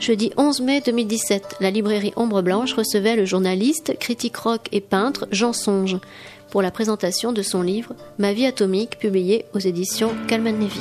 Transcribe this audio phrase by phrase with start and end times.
[0.00, 5.28] Jeudi 11 mai 2017, la librairie Ombre Blanche recevait le journaliste, critique rock et peintre
[5.30, 5.98] Jean Songe
[6.50, 10.80] pour la présentation de son livre Ma vie atomique, publié aux éditions Calman Levy.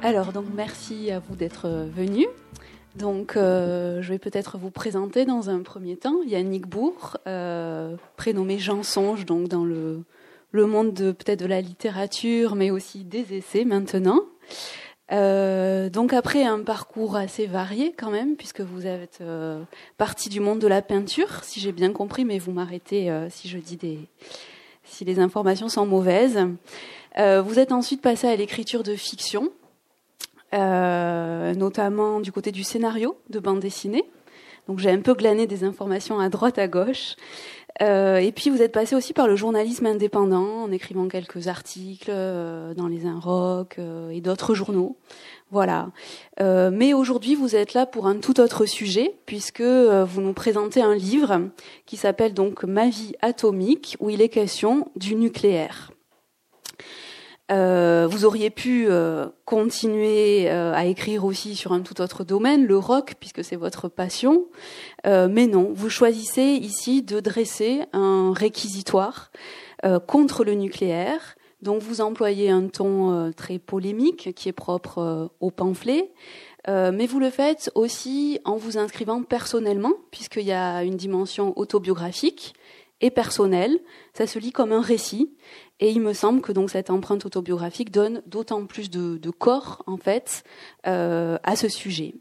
[0.00, 2.28] Alors, donc, merci à vous d'être venu.
[2.94, 8.60] Donc, euh, je vais peut-être vous présenter dans un premier temps Yannick Bourg, euh, prénommé
[8.60, 10.04] Jean Songe, donc dans le,
[10.52, 14.20] le monde de peut-être de la littérature, mais aussi des essais maintenant.
[15.12, 19.62] Euh, donc après un parcours assez varié quand même, puisque vous êtes euh,
[19.98, 23.48] partie du monde de la peinture, si j'ai bien compris, mais vous m'arrêtez euh, si
[23.48, 23.98] je dis des,
[24.84, 26.38] si les informations sont mauvaises.
[27.18, 29.50] Euh, vous êtes ensuite passé à l'écriture de fiction,
[30.52, 34.04] notamment du côté du scénario de bande dessinée.
[34.68, 37.16] Donc j'ai un peu glané des informations à droite à gauche.
[37.82, 42.10] Euh, et puis vous êtes passé aussi par le journalisme indépendant en écrivant quelques articles
[42.10, 44.96] euh, dans les Inrocks euh, et d'autres journaux.
[45.50, 45.90] Voilà.
[46.40, 50.82] Euh, mais aujourd'hui vous êtes là pour un tout autre sujet puisque vous nous présentez
[50.82, 51.48] un livre
[51.86, 55.90] qui s'appelle donc Ma vie atomique où il est question du nucléaire.
[57.50, 62.64] Euh, vous auriez pu euh, continuer euh, à écrire aussi sur un tout autre domaine,
[62.64, 64.46] le rock, puisque c'est votre passion.
[65.04, 69.30] mais non, vous choisissez ici de dresser un réquisitoire
[70.06, 71.36] contre le nucléaire.
[71.62, 76.12] Donc vous employez un ton très polémique qui est propre au pamphlet.
[76.68, 82.54] mais vous le faites aussi en vous inscrivant personnellement, puisqu'il y a une dimension autobiographique
[83.00, 83.78] et personnelle.
[84.14, 85.30] Ça se lit comme un récit.
[85.80, 89.96] Et il me semble que donc cette empreinte autobiographique donne d'autant plus de, corps en
[89.96, 90.44] fait
[90.86, 92.14] euh, à ce sujet.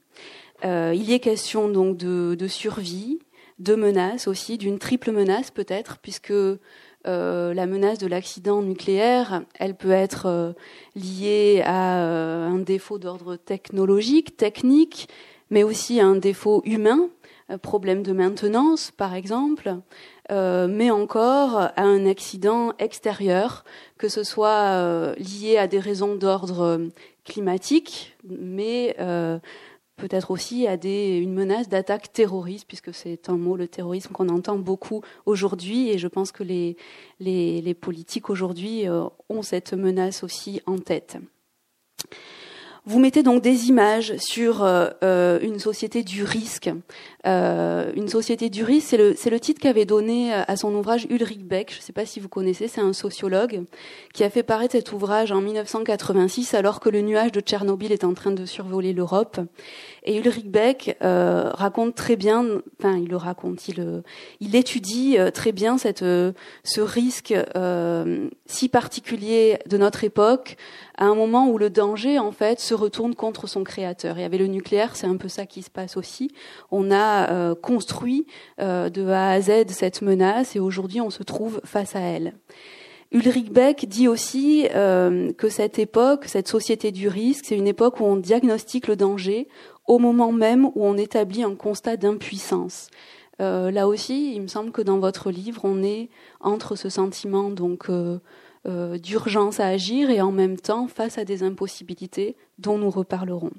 [0.63, 3.19] Euh, il y est question donc de, survie,
[3.59, 9.75] de menaces aussi, d'une triple menace peut-être, puisque euh, la menace de l'accident nucléaire, elle
[9.75, 10.55] peut être
[10.95, 15.09] liée à un défaut d'ordre technologique, technique,
[15.49, 17.09] mais aussi à un défaut humain,
[17.61, 19.75] problème de maintenance par exemple,
[20.31, 23.63] euh, mais encore à un accident extérieur,
[23.97, 26.87] que ce soit euh, lié à des raisons d'ordre euh,
[27.25, 28.95] climatique, mais
[29.97, 34.29] peut-être aussi à des, une menace d'attaque terroriste, puisque c'est un mot, le terrorisme, qu'on
[34.29, 36.77] entend beaucoup aujourd'hui, et je pense que les,
[37.19, 38.85] les, les politiques aujourd'hui
[39.27, 41.17] ont cette menace aussi en tête.
[42.85, 46.69] Vous mettez donc des images sur euh, euh, une société du risque.
[47.27, 51.05] Euh, une société du risque, c'est le, c'est le titre qu'avait donné à son ouvrage
[51.09, 51.71] Ulrich Beck.
[51.71, 53.63] Je ne sais pas si vous connaissez, c'est un sociologue
[54.13, 58.05] qui a fait paraître cet ouvrage en 1986 alors que le nuage de Tchernobyl est
[58.05, 59.39] en train de survoler l'Europe.
[60.09, 62.43] Et Ulrich Beck euh, raconte très bien,
[62.79, 64.01] enfin il le raconte, il, euh,
[64.41, 67.35] étudie euh, très bien cette, ce risque
[68.47, 70.57] si particulier de notre époque,
[70.97, 74.17] à un moment où le danger en fait se retourne contre son créateur.
[74.17, 76.31] Et avec le nucléaire, c'est un peu ça qui se passe aussi.
[76.71, 78.25] On a construit
[78.57, 82.33] de A à Z cette menace et aujourd'hui on se trouve face à elle.
[83.11, 88.05] Ulrich Beck dit aussi que cette époque, cette société du risque, c'est une époque où
[88.05, 89.47] on diagnostique le danger,
[89.89, 92.89] au moment même où on établit un constat d'impuissance.
[93.41, 96.09] Euh, là aussi, il me semble que dans votre livre, on est
[96.41, 98.19] entre ce sentiment donc euh,
[98.67, 103.51] euh, d'urgence à agir et en même temps face à des impossibilités dont nous reparlerons.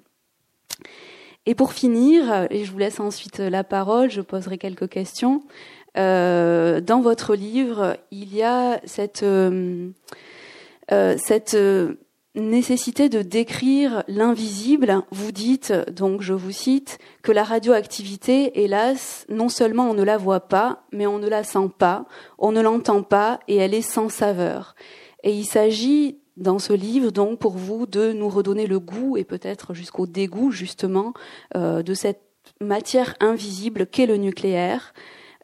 [1.46, 5.42] Et pour finir, et je vous laisse ensuite la parole, je poserai quelques questions.
[5.96, 9.90] Euh, dans votre livre, il y a cette, euh,
[10.90, 11.56] cette
[12.34, 19.48] nécessité de décrire l'invisible, vous dites, donc je vous cite, que la radioactivité, hélas, non
[19.48, 22.06] seulement on ne la voit pas, mais on ne la sent pas,
[22.38, 24.74] on ne l'entend pas, et elle est sans saveur.
[25.24, 29.24] Et il s'agit dans ce livre, donc, pour vous, de nous redonner le goût et
[29.24, 31.12] peut-être jusqu'au dégoût, justement,
[31.56, 32.22] euh, de cette
[32.60, 34.94] matière invisible qu'est le nucléaire,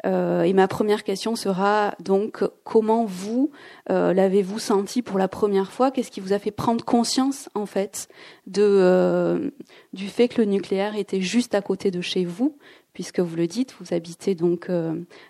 [0.07, 3.51] euh, et ma première question sera donc comment vous
[3.91, 5.91] euh, l'avez-vous senti pour la première fois?
[5.91, 8.09] Qu'est-ce qui vous a fait prendre conscience en fait
[8.57, 9.51] euh,
[9.93, 12.57] du fait que le nucléaire était juste à côté de chez vous?
[12.93, 14.71] Puisque vous le dites, vous habitez donc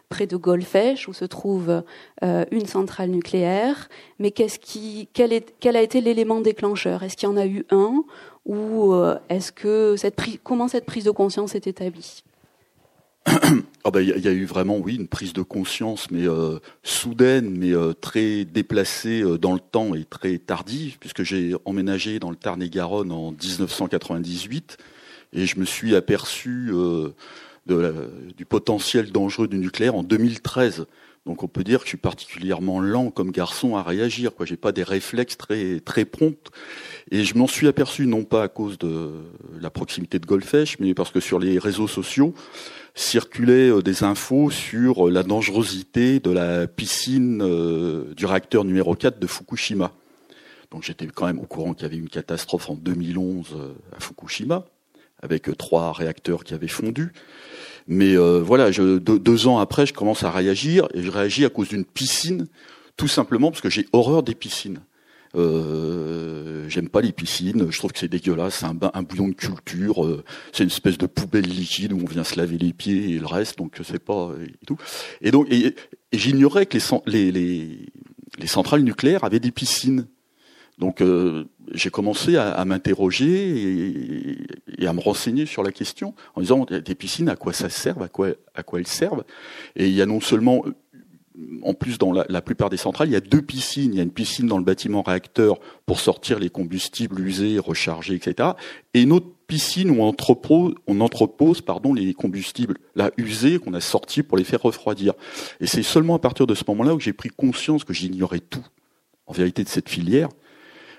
[0.08, 1.82] près de Golfech où se trouve
[2.22, 3.88] une centrale nucléaire.
[4.20, 7.02] Mais qu'est-ce qui, quel, quel a été l'élément déclencheur?
[7.02, 8.04] Est-ce qu'il y en a eu un?
[8.44, 8.94] Ou
[9.28, 9.96] est-ce que
[10.44, 12.22] comment cette prise de conscience est établie?
[13.84, 17.50] ah ben, il y, a eu vraiment, oui, une prise de conscience, mais euh, soudaine,
[17.56, 22.30] mais euh, très déplacée euh, dans le temps et très tardive, puisque j'ai emménagé dans
[22.30, 24.78] le Tarn-et-Garonne en 1998,
[25.32, 26.70] et je me suis aperçu
[27.66, 30.86] du potentiel dangereux du nucléaire en 2013.
[31.26, 34.32] Donc on peut dire que je suis particulièrement lent comme garçon à réagir.
[34.34, 36.50] Quoi, j'ai pas des réflexes très très prompts.
[37.10, 39.10] Et je m'en suis aperçu non pas à cause de
[39.60, 42.32] la proximité de Golfech, mais parce que sur les réseaux sociaux
[42.96, 49.20] circulaient euh, des infos sur la dangerosité de la piscine euh, du réacteur numéro 4
[49.20, 49.92] de Fukushima.
[50.72, 54.00] Donc j'étais quand même au courant qu'il y avait une catastrophe en 2011 euh, à
[54.00, 54.64] Fukushima
[55.22, 57.12] avec trois réacteurs qui avaient fondu.
[57.86, 61.68] Mais euh, voilà, deux, ans après, je commence à réagir et je réagis à cause
[61.68, 62.46] d'une piscine,
[62.96, 64.80] tout simplement parce que j'ai horreur des piscines.
[65.36, 67.70] Euh, J'aime pas les piscines.
[67.70, 68.56] Je trouve que c'est dégueulasse.
[68.56, 70.04] C'est un, un, bouillon de culture.
[70.04, 73.18] Euh, c'est une espèce de poubelle liquide où on vient se laver les pieds et
[73.18, 73.58] le reste.
[73.58, 74.76] Donc sais pas et tout.
[75.20, 75.48] Et donc,
[76.12, 77.86] j'ignorais que les, les,
[78.38, 80.06] les centrales nucléaires avaient des piscines.
[80.78, 84.36] Donc euh, j'ai commencé à, m'interroger
[84.78, 87.96] et, à me renseigner sur la question en disant des piscines, à quoi ça sert,
[88.02, 88.34] à quoi
[88.74, 89.24] elles servent?
[89.74, 90.64] Et il y a non seulement,
[91.62, 93.92] en plus dans la, plupart des centrales, il y a deux piscines.
[93.92, 98.14] Il y a une piscine dans le bâtiment réacteur pour sortir les combustibles usés, rechargés,
[98.14, 98.50] etc.
[98.94, 103.74] Et une autre piscine où on entrepose, on entrepose pardon, les combustibles là usés qu'on
[103.74, 105.12] a sortis pour les faire refroidir.
[105.60, 108.64] Et c'est seulement à partir de ce moment-là que j'ai pris conscience que j'ignorais tout,
[109.26, 110.28] en vérité, de cette filière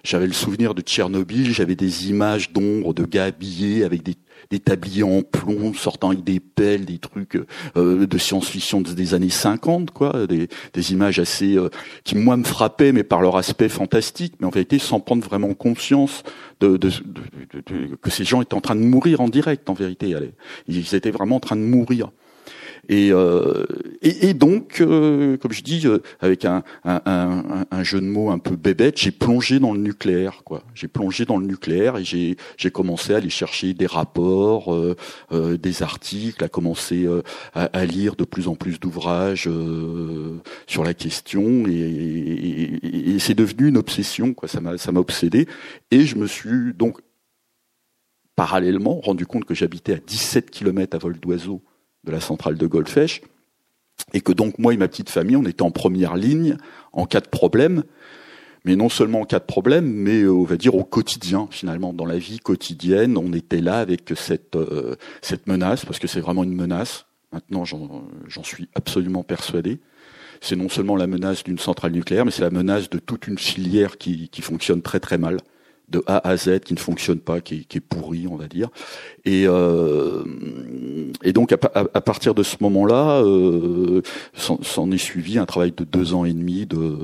[0.04, 4.16] j'avais le souvenir de Tchernobyl, j'avais des images d'ombre de gars habillés avec des,
[4.50, 7.40] des, tabliers en plomb, sortant avec des pelles, des trucs
[7.76, 10.48] euh, de science-fiction des années 50, quoi, des,
[10.92, 11.70] images assez euh,
[12.04, 15.54] qui moi me frappaient, mais par leur aspect fantastique, mais en vérité sans prendre vraiment
[15.54, 16.24] conscience
[16.60, 20.16] que ces gens étaient en train de mourir en direct, en vérité.
[20.68, 22.10] Ils étaient vraiment en train de mourir.
[22.90, 23.66] Et, euh,
[24.02, 28.06] et, et, donc, euh, comme je dis, euh, avec un, un, un, un, jeu de
[28.06, 30.44] mots un peu bébête, j'ai plongé dans le nucléaire.
[30.46, 30.64] quoi.
[30.74, 35.58] J'ai plongé dans le nucléaire et j'ai, j'ai commencé à aller chercher des rapports, euh,
[35.58, 37.08] des articles, à commencer
[37.54, 39.50] à, à, lire de plus en plus d'ouvrages
[40.66, 41.68] sur la question.
[41.68, 44.34] Et, et, et c'est devenu une obsession.
[44.34, 44.48] quoi.
[44.48, 45.48] Ça m'a, ça m'a obsédé.
[45.92, 47.00] Et je me suis donc
[48.38, 51.62] parallèlement rendu compte que j'habitais à 17 km à vol d'oiseau
[52.08, 53.22] de la centrale de Goldfesh,
[54.14, 56.58] et que donc moi et ma petite famille, on était en première ligne
[56.94, 57.84] en cas de problème,
[58.66, 61.94] mais non seulement en cas de problème, mais euh, on va dire au quotidien finalement,
[61.94, 64.96] dans la vie quotidienne, on était là avec cette euh,
[65.46, 67.06] menace parce que c'est vraiment une menace.
[67.34, 69.80] Maintenant, j'en suis absolument persuadé.
[70.40, 73.38] C'est non seulement la menace d'une centrale nucléaire, mais c'est la menace de toute une
[73.38, 75.40] filière qui, qui fonctionne très très mal
[75.90, 78.70] de A à Z qui ne fonctionne pas, qui, qui est pourri, on va dire.
[79.26, 80.24] Et, euh,
[81.24, 84.02] et donc à, à, partir de ce moment-là, euh,
[84.34, 86.98] s'en est suivi un travail de deux ans et demi de,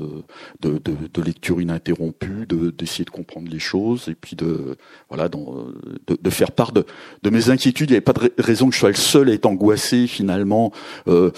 [0.60, 2.46] de, de, de lecture ininterrompue,
[2.76, 4.76] d'essayer de, comprendre les choses et puis de
[5.08, 5.66] voilà dans,
[6.06, 6.84] de, faire part de,
[7.22, 7.90] de mes inquiétudes.
[7.90, 10.72] Il n'y avait pas de raison que je sois le seul à être angoissé finalement.
[11.08, 11.30] Euh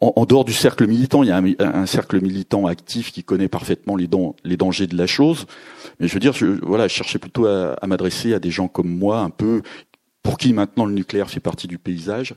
[0.00, 3.24] en, en, dehors du cercle militant, il y a un, un, cercle militant actif qui
[3.24, 4.08] connaît parfaitement les,
[4.44, 5.46] les dangers de la chose.
[6.00, 8.88] Mais je veux dire, je, voilà, je cherchais plutôt à, m'adresser à des gens comme
[8.88, 9.62] moi, un peu
[10.22, 12.34] pour qui maintenant le nucléaire fait partie du paysage,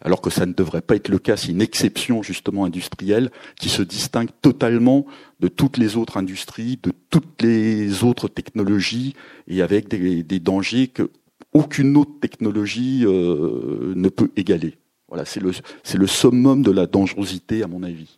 [0.00, 1.36] alors que ça ne devrait pas être le cas.
[1.36, 5.06] C'est une exception justement industrielle qui se distingue totalement
[5.40, 9.14] de toutes les autres industries, de toutes les autres technologies,
[9.46, 11.10] et avec des, dangers que
[11.52, 14.76] aucune autre technologie euh, ne peut égaler.
[15.08, 18.17] Voilà, c'est le, c'est le summum de la dangerosité à mon avis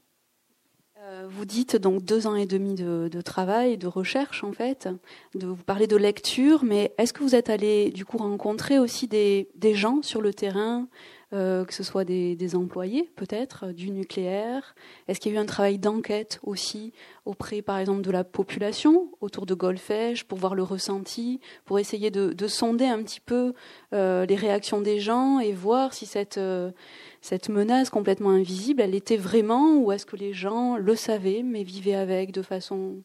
[1.41, 4.91] vous dites donc deux ans et demi de, travail, de recherche en fait,
[5.35, 9.09] de vous parler de lecture, mais est-ce que vous êtes allé du coup rencontrer aussi
[9.09, 10.87] des gens sur le terrain,
[11.33, 14.75] euh, que ce soit des, employés peut-être du nucléaire
[15.07, 16.93] Est-ce qu'il y a eu un travail d'enquête aussi
[17.25, 22.11] auprès par exemple de la population autour de Golfech pour voir le ressenti, pour essayer
[22.11, 23.55] de, de sonder un petit peu
[23.93, 26.73] euh, les réactions des gens et voir si cette euh,
[27.21, 31.63] cette menace complètement invisible, elle était vraiment ou est-ce que les gens le savaient mais
[31.63, 33.03] vivaient avec de façon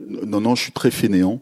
[0.00, 1.40] Non, non, je suis très fainéant.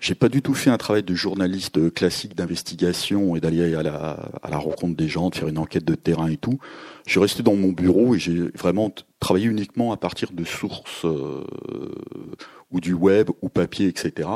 [0.00, 4.30] J'ai pas du tout fait un travail de journaliste classique d'investigation et d'aller à la,
[4.42, 6.58] à la rencontre des gens, de faire une enquête de terrain et tout.
[7.06, 11.04] Je suis resté dans mon bureau et j'ai vraiment travaillé uniquement à partir de sources
[11.04, 11.44] euh,
[12.70, 14.28] ou du web ou papier, etc.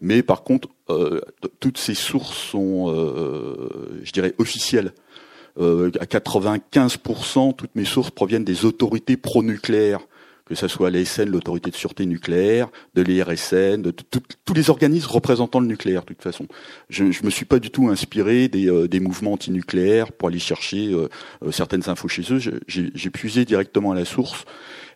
[0.00, 1.20] Mais par contre, euh,
[1.60, 4.92] toutes ces sources sont, euh, je dirais, officielles.
[5.58, 10.00] Euh, à 95%, toutes mes sources proviennent des autorités pro-nucléaires,
[10.46, 15.60] que ce soit l'ASN, l'autorité de sûreté nucléaire, de l'IRSN, de, tous les organismes représentant
[15.60, 16.46] le nucléaire, de toute façon.
[16.88, 20.38] Je ne me suis pas du tout inspiré des, euh, des mouvements antinucléaires pour aller
[20.38, 21.08] chercher euh,
[21.50, 22.38] certaines infos chez eux.
[22.66, 24.44] J'ai puisé directement à la source.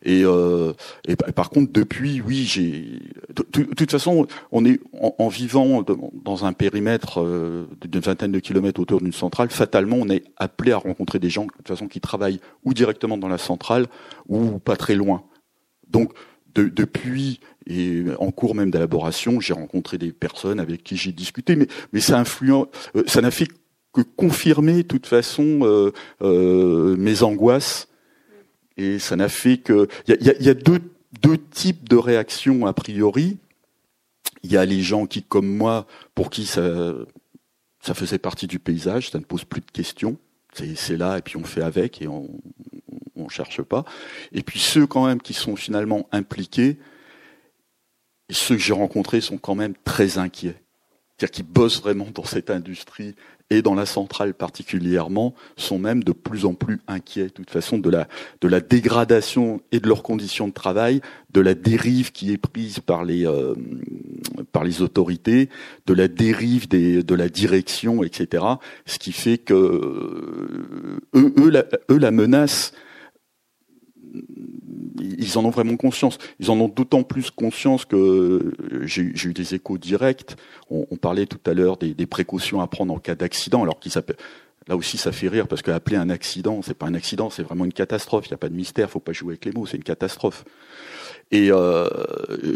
[0.02, 0.72] Et, euh,
[1.06, 3.00] et, par contre, depuis, oui, j'ai.
[3.34, 5.84] De, toute façon, on est en, vivant
[6.24, 9.50] dans un périmètre euh, d'une vingtaine de kilomètres autour d'une centrale.
[9.50, 13.18] Fatalement, on est appelé à rencontrer des gens de toute façon qui travaillent ou directement
[13.18, 13.86] dans la centrale
[14.28, 15.22] ou pas très loin.
[15.90, 16.12] Donc,
[16.54, 21.56] de, depuis et en cours même d'élaboration, j'ai rencontré des personnes avec qui j'ai discuté,
[21.56, 23.46] mais, mais ça influent, euh, ça n'a fait
[23.92, 25.92] que confirmer de toute façon euh,
[26.22, 27.88] euh, mes angoisses
[28.76, 30.80] et ça n'a fait que il y a, y a deux,
[31.22, 33.38] deux types de réactions a priori.
[34.42, 36.94] Il y a les gens qui, comme moi, pour qui ça,
[37.82, 40.16] ça faisait partie du paysage, ça ne pose plus de questions.
[40.54, 42.28] C'est là et puis on fait avec et on
[43.24, 43.84] ne cherche pas.
[44.32, 46.78] Et puis ceux quand même qui sont finalement impliqués,
[48.30, 50.56] ceux que j'ai rencontrés sont quand même très inquiets.
[51.16, 53.14] C'est-à-dire qu'ils bossent vraiment dans cette industrie
[53.50, 57.78] et dans la centrale particulièrement, sont même de plus en plus inquiets, de toute façon,
[57.78, 58.08] de la,
[58.40, 61.00] de la dégradation et de leurs conditions de travail,
[61.32, 63.54] de la dérive qui est prise par les, euh,
[64.52, 65.48] par les autorités,
[65.86, 68.44] de la dérive des, de la direction, etc.
[68.86, 71.34] Ce qui fait que euh, eux,
[71.90, 72.72] eux, la menace,
[75.00, 76.18] ils en ont vraiment conscience.
[76.38, 78.52] Ils en ont d'autant plus conscience que
[78.82, 80.36] j'ai eu des échos directs.
[80.70, 83.92] On, parlait tout à l'heure des, précautions à prendre en cas d'accident, alors qu'ils.
[84.68, 87.64] Là aussi, ça fait rire parce qu'appeler un accident, c'est pas un accident, c'est vraiment
[87.64, 88.26] une catastrophe.
[88.26, 90.44] Il n'y a pas de mystère, faut pas jouer avec les mots, c'est une catastrophe.
[91.30, 91.88] Et euh,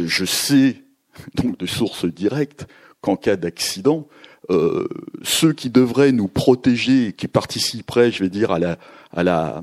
[0.07, 0.83] je sais
[1.35, 2.67] donc de sources directes
[3.01, 4.07] qu'en cas d'accident,
[4.51, 4.87] euh,
[5.23, 8.79] ceux qui devraient nous protéger, qui participeraient, je vais dire, à la,
[9.13, 9.63] à la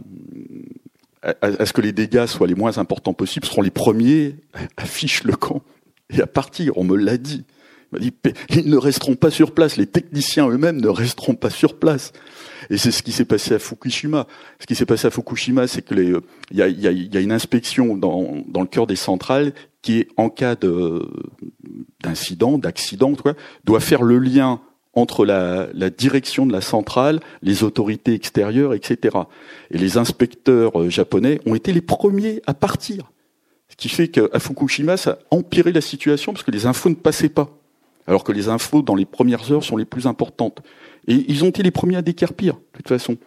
[1.23, 4.35] à, ce que les dégâts soient les moins importants possibles, seront les premiers
[4.77, 5.61] à ficher le camp
[6.09, 6.77] et à partir.
[6.77, 7.43] On me l'a dit.
[7.91, 8.11] m'a dit,
[8.49, 9.77] ils ne resteront pas sur place.
[9.77, 12.11] Les techniciens eux-mêmes ne resteront pas sur place.
[12.69, 14.27] Et c'est ce qui s'est passé à Fukushima.
[14.59, 16.13] Ce qui s'est passé à Fukushima, c'est que les,
[16.51, 19.53] il y a, y, a, y a, une inspection dans, dans le cœur des centrales
[19.81, 21.07] qui est en cas de
[22.03, 23.13] d'incident, d'accident,
[23.63, 24.59] doit faire le lien
[24.93, 29.17] entre la, la, direction de la centrale, les autorités extérieures, etc.
[29.71, 33.11] Et les inspecteurs euh, japonais ont été les premiers à partir.
[33.69, 36.95] Ce qui fait qu'à Fukushima, ça a empiré la situation parce que les infos ne
[36.95, 37.57] passaient pas.
[38.05, 40.61] Alors que les infos dans les premières heures sont les plus importantes.
[41.07, 43.17] Et ils ont été les premiers à décarpir, de toute façon.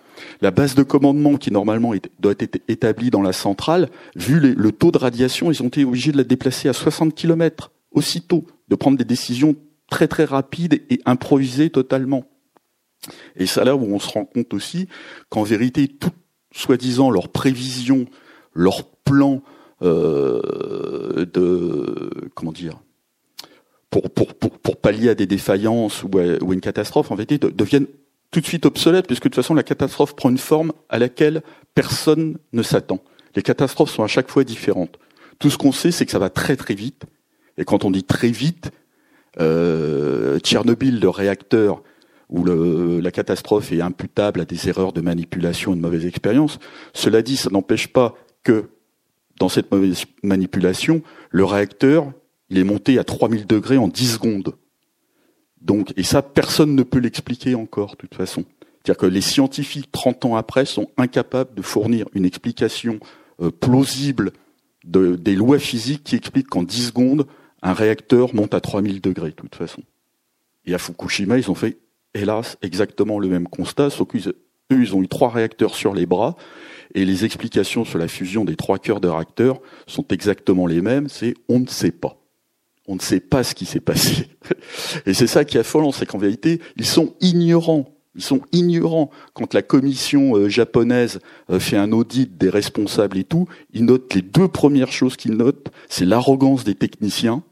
[0.43, 4.93] La base de commandement qui normalement doit être établie dans la centrale, vu le taux
[4.93, 8.99] de radiation, ils ont été obligés de la déplacer à 60 km aussitôt, de prendre
[8.99, 9.57] des décisions
[9.91, 12.25] très très rapide et improvisé totalement.
[13.37, 14.89] Et c'est là où on se rend compte aussi
[15.29, 16.11] qu'en vérité, tout
[16.53, 18.07] soi-disant leurs prévisions,
[18.55, 19.43] leurs plans
[19.83, 22.81] euh, de comment dire
[23.91, 27.87] pour, pour, pour, pallier à des défaillances ou une catastrophe, en vérité, deviennent
[28.33, 31.43] tout de suite obsolètes, puisque de toute façon la catastrophe prend une forme à laquelle
[31.77, 32.99] personne ne s'attend.
[33.37, 34.99] Les catastrophes sont à chaque fois différentes.
[35.39, 37.05] Tout ce qu'on sait, c'est que ça va très très vite.
[37.57, 38.73] Et quand on dit très vite,
[39.41, 41.83] euh, Tchernobyl, le réacteur
[42.31, 46.59] où la catastrophe est imputable à des erreurs de manipulation et de mauvaise expérience.
[46.93, 48.71] Cela dit, ça n'empêche pas que
[49.39, 52.13] dans cette mauvaise manipulation, le réacteur,
[52.51, 54.55] il est monté à 3000 degrés en 10 secondes.
[55.61, 58.45] Donc, et ça, personne ne peut l'expliquer encore, de toute façon.
[58.83, 63.01] C'est-à-dire que les scientifiques, 30 ans après, sont incapables de fournir une explication
[63.41, 64.33] euh, plausible
[64.85, 67.27] de, des lois physiques qui expliquent qu'en 10 secondes,
[67.65, 69.83] un réacteur monte à 3000 degrés, de toute façon.
[70.67, 71.79] Et à Fukushima, ils ont fait,
[72.13, 74.35] hélas, exactement le même constat, sauf qu'eux,
[74.71, 76.37] ils ont eu trois réacteurs sur les bras,
[76.95, 81.09] et les explications sur la fusion des trois cœurs de réacteurs sont exactement les mêmes,
[81.09, 82.21] c'est on ne sait pas.
[82.87, 84.29] On ne sait pas ce qui s'est passé.
[85.07, 87.89] Et c'est ça qui est affolant, c'est qu'en vérité, ils sont ignorants.
[88.15, 89.11] Ils sont ignorants.
[89.33, 91.19] Quand la commission euh, japonaise
[91.51, 95.33] euh, fait un audit des responsables et tout, ils notent les deux premières choses qu'ils
[95.33, 97.43] notent, c'est l'arrogance des techniciens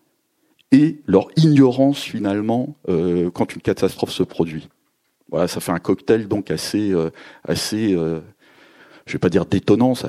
[0.73, 4.69] et leur ignorance finalement euh, quand une catastrophe se produit.
[5.31, 7.11] Voilà, ça fait un cocktail donc assez, euh,
[7.45, 8.21] assez, euh,
[9.07, 10.09] je vais pas dire détonnant, ça,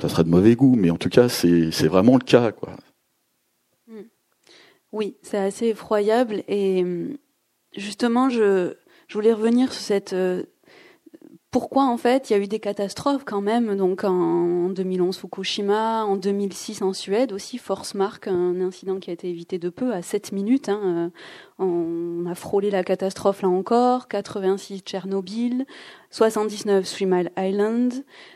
[0.00, 2.76] ça serait de mauvais goût, mais en tout cas c'est c'est vraiment le cas quoi.
[3.86, 4.02] Hmm.
[4.92, 6.84] Oui, c'est assez effroyable et
[7.76, 8.74] justement je
[9.08, 10.14] je voulais revenir sur cette
[11.52, 16.02] pourquoi en fait il y a eu des catastrophes quand même donc en 2011 Fukushima,
[16.02, 20.00] en 2006 en Suède aussi Forsmark, un incident qui a été évité de peu à
[20.00, 20.70] 7 minutes.
[20.70, 21.12] Hein,
[21.60, 24.08] euh, on a frôlé la catastrophe là encore.
[24.08, 25.66] 86 Tchernobyl,
[26.10, 27.92] 79 Three Mile Island.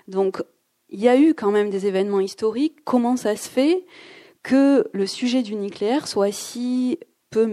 [0.09, 0.43] Donc
[0.91, 2.85] il y a eu quand même des événements historiques.
[2.85, 3.87] Comment ça se fait
[4.43, 6.99] que le sujet du nucléaire soit si
[7.31, 7.47] peu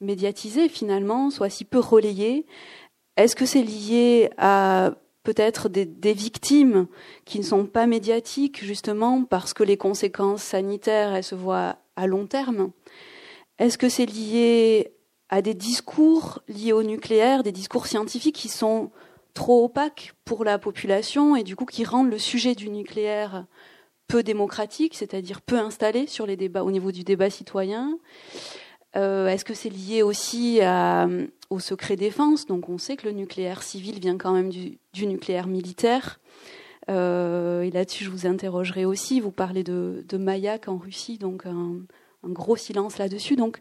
[0.00, 2.46] médiatisé finalement, soit si peu relayé
[3.16, 4.92] est-ce que c'est lié à
[5.22, 6.86] peut-être des, victimes
[7.24, 12.06] qui ne sont pas médiatiques, justement parce que les conséquences sanitaires, elles se voient à
[12.06, 12.70] long terme?
[13.58, 14.92] Est-ce que c'est lié
[15.28, 18.90] à des discours liés au nucléaire, des discours scientifiques qui sont
[19.34, 23.46] trop opaques pour la population et du coup qui rendent le sujet du nucléaire
[24.06, 27.98] peu démocratique, c'est-à-dire peu installé sur les débats au niveau du débat citoyen?
[28.96, 31.08] Euh, Est-ce que c'est lié aussi à,
[31.50, 32.46] au secret défense?
[32.46, 36.20] Donc on sait que le nucléaire civil vient quand même du, nucléaire militaire.
[36.88, 39.20] Euh, et là-dessus, je vous interrogerai aussi.
[39.20, 41.80] Vous parlez de, Mayak en Russie, donc un,
[42.24, 43.36] gros silence là-dessus.
[43.36, 43.58] Donc,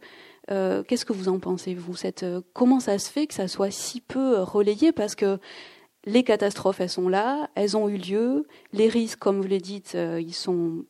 [0.52, 1.96] euh, qu'est-ce que vous en pensez, vous?
[2.24, 4.92] Euh, Comment ça se fait que ça soit si peu relayé?
[4.92, 5.40] Parce que
[6.06, 8.48] les catastrophes, elles sont là, elles ont eu lieu.
[8.74, 10.86] Les risques, comme vous l'avez dit, euh, ils sont,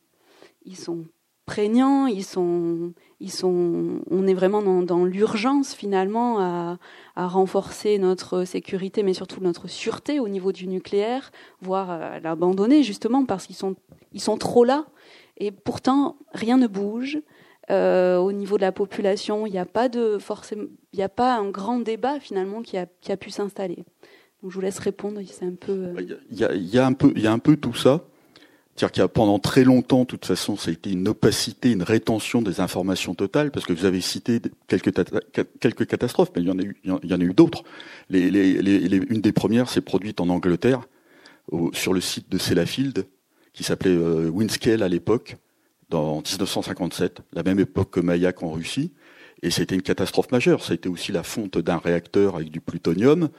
[0.64, 1.04] ils sont
[1.46, 6.78] prégnants, ils sont, ils sont, on est vraiment dans, l'urgence finalement à,
[7.16, 11.30] renforcer notre sécurité, mais surtout notre sûreté au niveau du nucléaire,
[11.62, 13.74] voire à l'abandonner justement parce qu'ils sont,
[14.12, 14.86] ils sont trop là.
[15.38, 17.18] Et pourtant, rien ne bouge.
[17.70, 21.08] Euh, au niveau de la population, il n'y a pas de forcément, il n'y a
[21.08, 23.84] pas un grand débat finalement qui a, qui a pu s'installer.
[24.42, 25.20] Donc je vous laisse répondre.
[25.20, 25.94] Euh,
[26.30, 28.04] il y a un peu, il y a un peu tout ça.
[28.76, 31.72] C'est-à-dire qu'il y a pendant très longtemps, de toute façon, ça a été une opacité,
[31.72, 34.92] une rétention des informations totales, parce que vous avez cité quelques,
[35.60, 37.62] quelques catastrophes, mais il y en a eu, il y en a eu d'autres.
[38.10, 40.82] Une des premières s'est produite en Angleterre,
[41.72, 43.06] sur le site de Sellafield,
[43.54, 44.30] qui s'appelait euh,
[44.82, 45.36] à l'époque,
[45.88, 48.92] dans 1957, la même époque que Mayak en Russie,
[49.42, 50.62] et c'était une catastrophe majeure.
[50.62, 53.30] Ça a été aussi la fonte d'un réacteur avec du plutonium,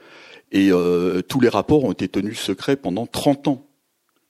[0.50, 3.67] et euh, tous les rapports ont été tenus secrets pendant 30 ans.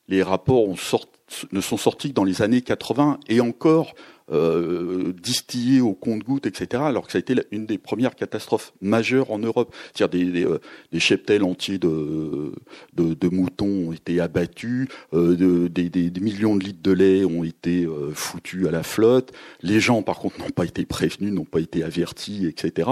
[0.09, 1.13] Les rapports ont sorti,
[1.53, 3.95] ne sont sortis que dans les années 80 et encore
[4.31, 6.83] euh, distillés au compte-gouttes, etc.
[6.85, 9.75] Alors que ça a été une des premières catastrophes majeures en Europe.
[9.95, 10.61] C'est-à-dire des, des, euh,
[10.93, 12.53] des, cheptels entiers de,
[12.95, 17.25] de, de, moutons ont été abattus, euh, de, des, des, millions de litres de lait
[17.25, 19.33] ont été euh, foutus à la flotte.
[19.63, 22.89] Les gens, par contre, n'ont pas été prévenus, n'ont pas été avertis, etc.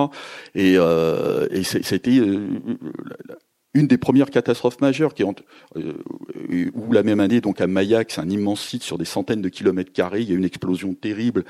[0.54, 2.20] Et, euh, et c'était
[3.76, 5.34] une des premières catastrophes majeures qui ont,
[5.76, 5.92] euh,
[6.74, 9.48] où la même année donc à Mayak, c'est un immense site sur des centaines de
[9.48, 11.44] kilomètres carrés, il y a une explosion terrible,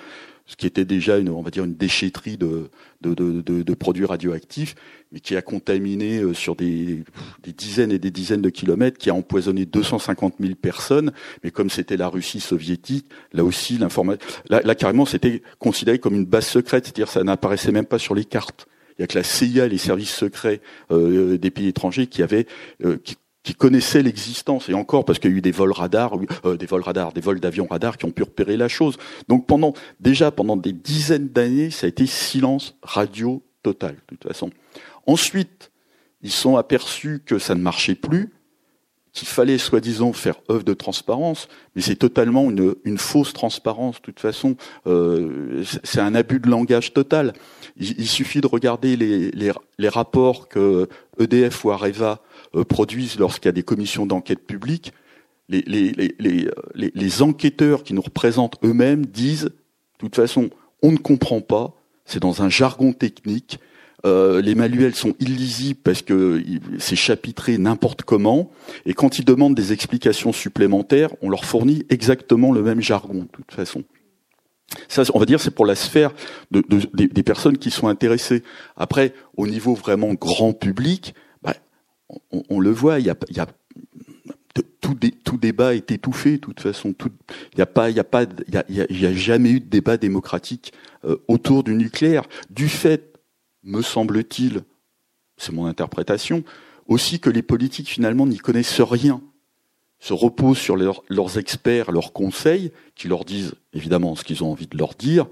[0.44, 2.68] ce qui était déjà une on va dire une déchetterie de
[3.02, 4.74] de, de, de, de produits radioactifs,
[5.12, 7.04] mais qui a contaminé euh, sur des,
[7.44, 11.12] des, dizaines et des dizaines de kilomètres, qui a empoisonné 250 000 personnes.
[11.44, 16.14] Mais comme c'était la Russie soviétique, là aussi l'information, là, là carrément c'était considéré comme
[16.14, 18.66] une base secrète, c'est-à-dire ça n'apparaissait même pas sur les cartes.
[18.98, 22.46] Il y a que la CIA, les services secrets euh, des pays étrangers qui avaient
[22.84, 23.16] euh, qui,
[23.56, 26.82] connaissaient l'existence et encore parce qu'il y a eu des vols radars, euh, des vols
[26.82, 28.96] radars, des vols d'avions radars qui ont pu repérer la chose.
[29.28, 34.24] Donc pendant déjà pendant des dizaines d'années, ça a été silence radio total de toute
[34.24, 34.50] façon.
[35.06, 35.70] Ensuite,
[36.22, 38.32] ils sont aperçus que ça ne marchait plus,
[39.16, 43.96] qu'il fallait soi-disant faire œuvre de transparence, mais c'est totalement une, une, fausse transparence.
[43.96, 47.32] De toute façon, euh, c'est un abus de langage total.
[47.78, 50.86] Il, suffit de regarder les, les, les, rapports que
[51.18, 52.20] EDF ou Areva
[52.54, 54.92] euh, produisent lorsqu'il y a des commissions d'enquête publique.
[55.48, 59.52] Les, les, enquêteurs qui nous représentent eux-mêmes disent, de
[59.98, 60.50] toute façon,
[60.82, 61.72] on ne comprend pas,
[62.04, 63.60] c'est dans un jargon technique,
[64.04, 66.42] euh, les manuels sont illisibles parce que
[66.78, 68.50] c'est chapitré n'importe comment.
[68.84, 73.28] Et quand ils demandent des explications supplémentaires, on leur fournit exactement le même jargon, de
[73.32, 73.84] toute façon.
[74.88, 76.12] Ça, on va dire, c'est pour la sphère
[76.50, 78.42] de, de, des, personnes qui sont intéressées.
[78.76, 81.54] Après, au niveau vraiment grand public, bah,
[82.30, 83.46] on, on, le voit, il y a, y a
[84.80, 86.94] tout, tout, débat est étouffé, de toute façon.
[87.00, 88.04] Il n'y a pas, il a
[88.48, 90.72] y a, y a, jamais eu de débat démocratique
[91.04, 93.15] euh, autour du nucléaire, du fait
[93.66, 94.62] me semble-t-il,
[95.36, 96.44] c'est mon interprétation,
[96.86, 99.20] aussi que les politiques finalement n'y connaissent rien,
[99.98, 104.52] se reposent sur leur, leurs experts, leurs conseils, qui leur disent évidemment ce qu'ils ont
[104.52, 105.26] envie de leur dire,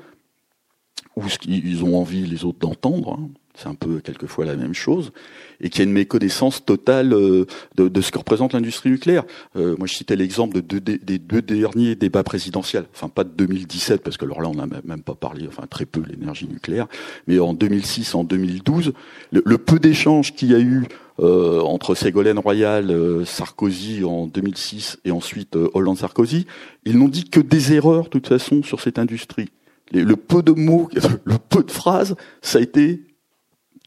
[1.16, 3.18] ou ce qu'ils ont envie les autres d'entendre.
[3.18, 5.12] Hein c'est un peu quelquefois la même chose,
[5.60, 9.24] et qu'il y a une méconnaissance totale euh, de, de ce que représente l'industrie nucléaire.
[9.56, 13.30] Euh, moi, je citais l'exemple de deux, des deux derniers débats présidentiels, enfin pas de
[13.30, 16.86] 2017, parce que alors là, on n'a même pas parlé, enfin très peu l'énergie nucléaire,
[17.26, 18.92] mais en 2006, en 2012,
[19.32, 20.84] le, le peu d'échanges qu'il y a eu
[21.20, 26.46] euh, entre Ségolène Royal, euh, Sarkozy en 2006 et ensuite euh, Hollande-Sarkozy,
[26.84, 29.48] ils n'ont dit que des erreurs, de toute façon, sur cette industrie.
[29.92, 30.90] le peu de mots,
[31.24, 33.02] le peu de phrases, ça a été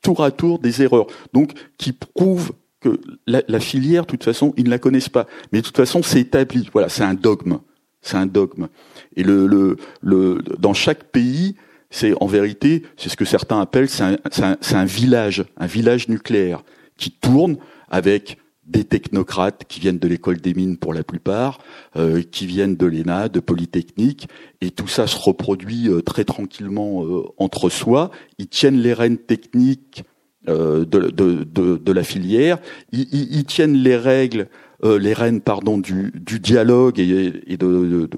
[0.02, 1.08] tour à tour des erreurs.
[1.34, 5.28] Donc, qui prouvent que la, filière, de toute façon, ils ne la connaissent pas.
[5.52, 6.70] Mais de toute façon, c'est établi.
[6.72, 7.60] Voilà, c'est un dogme.
[8.02, 8.68] C'est un dogme.
[9.16, 11.56] Et le, le, le, dans chaque pays,
[11.90, 16.08] c'est en vérité, c'est ce que certains appellent, c'est un, un, un, village, un village
[16.10, 16.64] nucléaire
[16.98, 17.58] qui tourne
[17.90, 21.60] avec des technocrates qui viennent de l'école des mines pour la plupart,
[21.96, 24.28] euh, qui viennent de l'ENA, de Polytechnique,
[24.62, 28.12] et tout ça se reproduit euh, très tranquillement euh, entre soi.
[28.38, 30.04] Ils tiennent les rênes techniques
[30.46, 32.60] de, de, de, la filière,
[32.94, 34.48] ils, ils, tiennent les règles,
[34.82, 38.10] les rênes pardon du, du dialogue et, et de,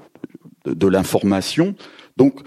[0.64, 1.74] de, l'information.
[2.16, 2.42] Donc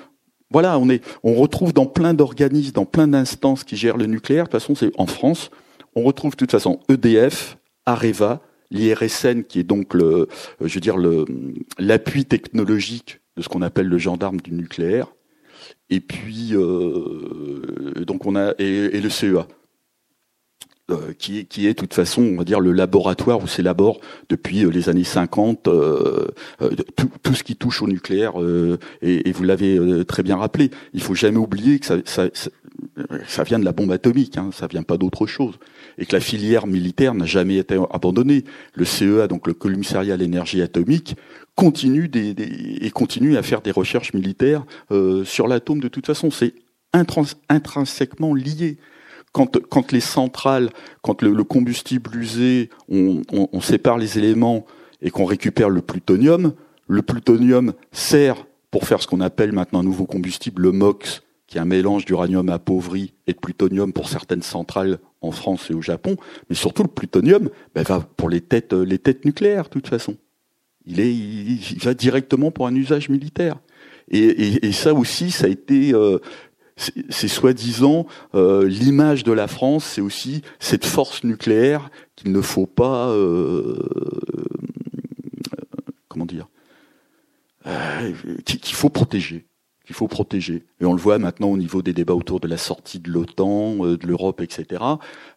[0.50, 4.46] voilà, on est, on retrouve dans plein d'organismes, dans plein d'instances qui gèrent le nucléaire.
[4.46, 5.52] De toute façon, c'est en France,
[5.96, 8.42] on retrouve de toute façon EDF, Areva,
[8.72, 10.28] l'IRSN qui est donc le, euh,
[10.62, 11.26] je veux dire le
[11.80, 15.14] l'appui technologique de ce qu'on appelle le gendarme du nucléaire,
[15.90, 19.48] et puis euh, donc on a et, le CEA.
[20.92, 24.02] Euh, qui est qui est de toute façon on va dire le laboratoire où s'élabore
[24.28, 28.34] depuis les années 50 tout, tout, ce qui touche au nucléaire
[29.02, 32.28] et, vous l'avez très bien rappelé il faut jamais oublier que ça, ça,
[33.28, 35.56] ça vient de la bombe atomique, hein, ça vient pas d'autre chose,
[35.98, 38.44] et que la filière militaire n'a jamais été abandonnée.
[38.74, 41.16] Le CEA, donc le commissariat à l'énergie atomique,
[41.56, 42.36] continue des,
[42.82, 45.80] et continue à faire des recherches militaires euh, sur l'atome.
[45.80, 46.54] De toute façon, c'est
[47.50, 48.78] intrinsèquement lié.
[49.32, 50.70] Quand, quand, les centrales,
[51.02, 54.66] quand le, combustible usé, on, on, on sépare les éléments
[55.02, 56.54] et qu'on récupère le plutonium,
[56.88, 61.60] le plutonium sert pour faire ce qu'on appelle maintenant un nouveau combustible, le MOX, qui
[61.60, 65.84] est un mélange d'uranium appauvri et de plutonium pour certaines centrales en France et au
[65.84, 66.18] Japon,
[66.50, 70.18] mais surtout le plutonium ben, va pour les têtes, les têtes nucléaires, de toute façon.
[70.88, 73.60] Il, est, il, va directement pour un usage militaire.
[74.10, 76.18] Et, ça aussi, ça a été, euh,
[76.76, 82.66] c'est soi-disant euh, l'image de la France, c'est aussi cette force nucléaire qu'il ne faut
[82.66, 83.78] pas, euh,
[86.08, 86.48] comment dire,
[88.44, 89.46] qu'il faut protéger
[89.86, 90.64] qu'il faut protéger.
[90.80, 93.86] Et on le voit maintenant au niveau des débats autour de la sortie de l'OTAN,
[93.86, 94.82] euh, de l'Europe, etc.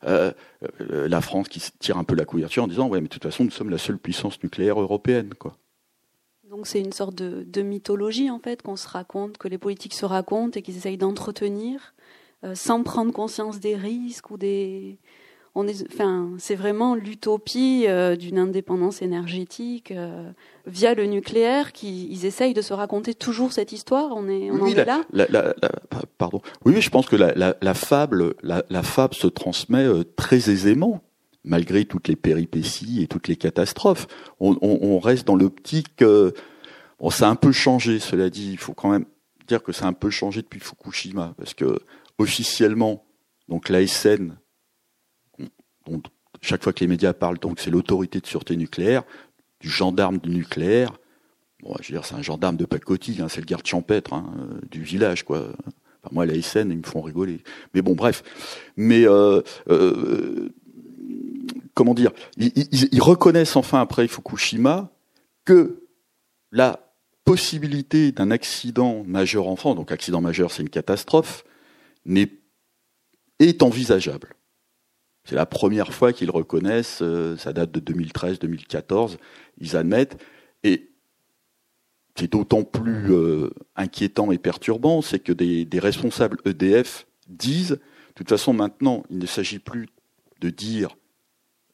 [0.05, 0.33] Euh,
[0.81, 3.25] euh, la France qui tire un peu la couverture en disant ouais, mais de toute
[3.25, 5.57] façon, nous sommes la seule puissance nucléaire européenne, quoi.
[6.49, 9.95] Donc c'est une sorte de, de, mythologie en fait qu'on se raconte, que les politiques
[9.95, 11.93] se racontent et qu'ils essayent d'entretenir,
[12.55, 14.99] sans prendre conscience des risques ou des
[15.57, 17.87] on est, enfin, c'est vraiment l'utopie
[18.19, 19.93] d'une indépendance énergétique
[20.67, 24.67] via le nucléaire qu'ils essayent de se raconter toujours cette histoire On est, on en
[24.67, 25.05] est là
[26.19, 26.41] Pardon.
[26.65, 31.03] Oui, je pense que la, fable, la, fable se transmet euh, très aisément
[31.45, 34.09] malgré toutes les péripéties et toutes les catastrophes.
[34.41, 36.03] On, reste dans l'optique.
[36.03, 36.33] Euh,
[36.99, 38.51] bon, ça a un peu changé, cela dit.
[38.51, 39.07] Il faut quand même
[39.47, 41.79] dire que ça a un peu changé depuis Fukushima, parce que
[42.19, 43.05] officiellement,
[43.49, 44.37] donc l'ASN,
[46.43, 49.05] chaque fois que les médias parlent, donc c'est l'autorité de sûreté nucléaire
[49.61, 50.93] du gendarme du nucléaire.
[51.63, 54.33] Bon, je veux dire, c'est un gendarme de pacotille, hein, c'est le garde champêtre hein,
[54.39, 55.39] euh, du village, quoi.
[55.39, 57.43] Enfin, moi, la SN, ils me font rigoler.
[57.75, 58.23] Mais bon, bref.
[58.77, 60.51] Mais euh, euh,
[61.75, 62.53] comment dire ils,
[62.93, 64.91] ils, reconnaissent enfin après Fukushima
[65.45, 65.83] que
[66.53, 66.81] la
[67.25, 71.45] possibilité d'un accident majeur en France, donc accident majeur, c'est une catastrophe,
[72.05, 72.31] n'est
[73.39, 74.36] est envisageable.
[75.27, 77.03] C'est la première fois qu'ils reconnaissent,
[77.37, 79.17] ça date de 2013-2014,
[79.59, 80.17] ils admettent.
[80.63, 80.89] Et
[82.17, 88.29] c'est d'autant plus euh, inquiétant et perturbant, c'est que des, responsables EDF disent, de toute
[88.29, 89.89] façon maintenant, il ne s'agit plus
[90.41, 90.97] de dire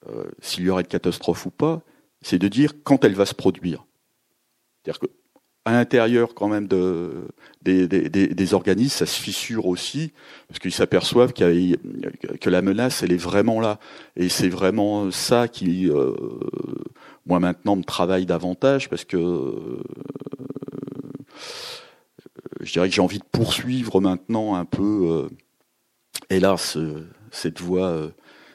[0.08, 1.82] euh, s'il y aurait une catastrophe ou pas,
[2.20, 3.86] c'est de dire quand elle va se produire.
[4.82, 5.06] C'est-à-dire que
[5.64, 7.28] à l'intérieur quand même de,
[7.62, 10.12] des, des, des, organismes, ça se fissure aussi,
[10.48, 13.78] parce qu'ils s'aperçoivent que la menace, elle est vraiment là.
[14.16, 16.14] Et c'est vraiment ça qui, euh,
[17.26, 19.82] moi maintenant, me travaille davantage, parce que euh,
[22.60, 25.28] je dirais que j'ai envie de poursuivre maintenant un peu, euh,
[26.28, 26.76] hélas,
[27.30, 28.10] cette voie,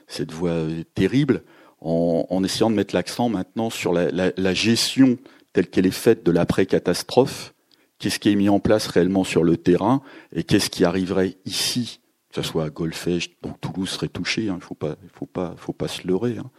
[0.07, 0.57] cette voie
[0.93, 1.43] terrible,
[1.79, 5.17] en, en essayant de mettre l'accent maintenant sur la, la, la gestion
[5.57, 7.55] telle qu'elle est faite de l'après-catastrophe,
[7.97, 11.99] qu'est-ce qui est mis en place réellement sur le terrain et qu'est-ce qui arriverait ici,
[12.29, 15.55] que ce soit à Golfech, donc Toulouse serait touché, il hein, faut pas, faut pas,
[15.57, 16.37] faut pas se leurrer.
[16.37, 16.51] Hein.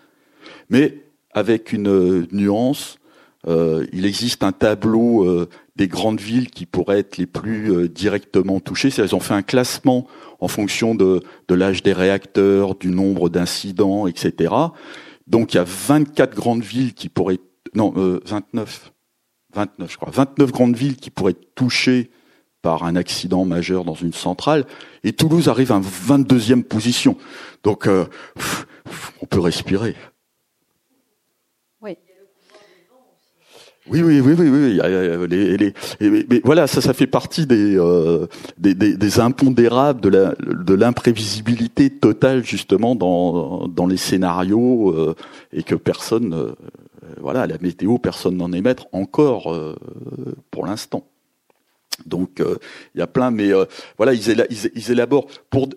[0.69, 2.99] Mais avec une euh, nuance,
[3.47, 8.59] euh, il existe un tableau euh, des grandes villes qui pourraient être les plus directement
[8.59, 8.91] touchées.
[8.99, 10.09] Elles ont fait un classement
[10.41, 14.53] en fonction de, de l'âge des réacteurs, du nombre d'incidents, etc.
[15.29, 17.39] Donc il y a 24 grandes villes qui pourraient
[17.75, 17.93] non,
[18.25, 18.91] 29, euh,
[19.55, 22.11] 29 je crois, 29 grandes villes qui pourraient être touchées
[22.63, 24.67] par un accident majeur dans une centrale,
[25.05, 27.17] et Toulouse arrive en 22e position.
[27.63, 28.07] Donc, euh,
[29.23, 29.95] on peut respirer.
[31.81, 31.97] Oui.
[33.91, 34.81] Oui, oui, oui, oui,
[36.01, 36.25] oui.
[36.29, 38.27] mais voilà, ça, ça fait partie des, euh,
[38.59, 45.15] des, des, impondérables de la de l'imprévisibilité totale justement dans dans les scénarios euh,
[45.53, 46.53] et que personne, euh,
[47.21, 49.55] voilà, la météo, personne n'en est maître encore
[50.51, 51.07] pour l'instant.
[52.07, 52.43] Donc
[52.95, 53.51] il y a plein, mais
[53.97, 55.69] voilà, ils, ils, élaborent pour.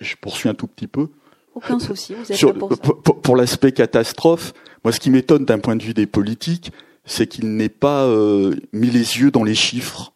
[0.00, 1.08] Je poursuis un tout petit peu.
[1.54, 4.52] Aucun souci, vous êtes là pour, pour, pour l'aspect catastrophe,
[4.84, 6.72] moi, ce qui m'étonne d'un point de vue des politiques,
[7.04, 10.12] c'est qu'il n'ait pas euh, mis les yeux dans les chiffres,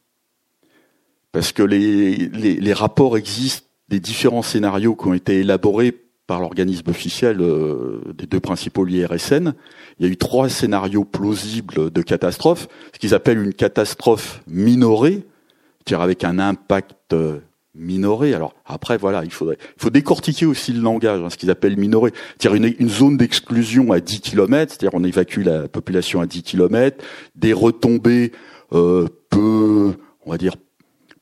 [1.33, 6.89] parce que les, les, rapports existent des différents scénarios qui ont été élaborés par l'organisme
[6.91, 9.53] officiel euh, des deux principaux l'IRSN.
[9.99, 15.25] Il y a eu trois scénarios plausibles de catastrophe, ce qu'ils appellent une catastrophe minorée,
[15.93, 17.41] avec un impact euh,
[17.75, 18.35] minoré.
[18.35, 22.13] Alors après, voilà, il faut décortiquer aussi le langage, hein, ce qu'ils appellent minoré.
[22.39, 26.43] C'est-à-dire une, une, zone d'exclusion à 10 km, c'est-à-dire on évacue la population à 10
[26.43, 28.33] km, des retombées
[28.73, 29.93] euh, peu,
[30.25, 30.55] on va dire,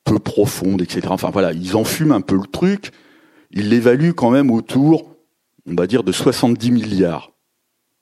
[0.03, 1.07] peu profondes, etc.
[1.09, 2.91] Enfin voilà, ils enfument un peu le truc.
[3.53, 5.15] Ils l'évaluent quand même autour,
[5.67, 7.31] on va dire, de 70 milliards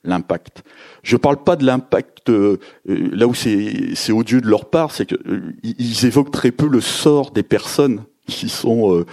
[0.03, 0.63] l'impact.
[1.03, 5.17] Je parle pas de l'impact euh, là où c'est odieux de leur part, c'est qu'ils
[5.27, 9.05] euh, évoquent très peu le sort des personnes qui sont euh,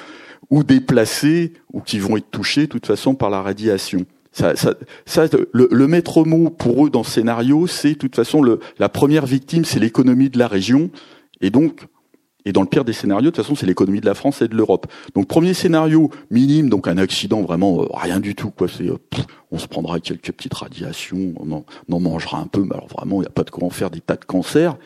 [0.51, 4.07] ou déplacés ou qui vont être touchés de toute façon par la radiation.
[4.33, 4.75] Ça, ça,
[5.05, 8.61] ça le, le, maître mot pour eux dans ce scénario, c'est de toute façon le,
[8.79, 10.91] la première victime, c'est l'économie de la région,
[11.41, 11.87] et donc
[12.49, 14.49] et dans le pire des scénarios, de toute façon, c'est l'économie de la France et
[14.49, 14.87] de l'Europe.
[15.15, 18.69] Donc premier scénario minime, donc un accident vraiment euh, rien du tout quoi.
[18.69, 18.97] C'est euh,
[19.51, 23.21] on se prendra quelques petites radiations, on en, mangera un peu, mais alors vraiment il
[23.21, 24.79] n'y a pas de quoi en faire des tas de cancers.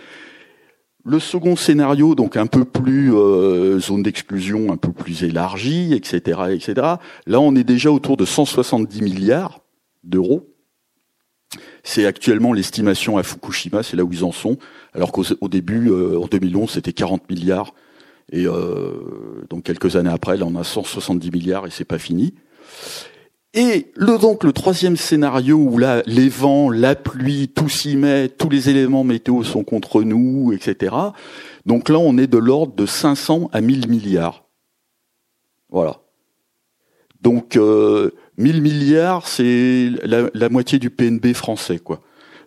[1.04, 6.40] Le second scénario, donc un peu plus euh, zone d'exclusion, un peu plus élargie, etc.,
[6.50, 6.74] etc.
[7.26, 9.60] Là, on est déjà autour de 170 milliards
[10.02, 10.51] d'euros.
[11.82, 14.56] C'est actuellement l'estimation à Fukushima, c'est là où ils en sont.
[14.94, 17.74] Alors qu'au début, euh, en 2011, c'était 40 milliards.
[18.30, 22.34] Et euh, donc quelques années après, là, on a 170 milliards et c'est pas fini.
[23.54, 28.30] Et le, donc le troisième scénario où là les vents, la pluie, tout s'y met,
[28.30, 30.96] tous les éléments météo sont contre nous, etc.
[31.66, 34.46] Donc là on est de l'ordre de 500 à 1000 milliards.
[35.68, 36.01] Voilà.
[37.22, 42.00] Donc euh, 1000 milliards, c'est la, moitié du PNB français, quoi.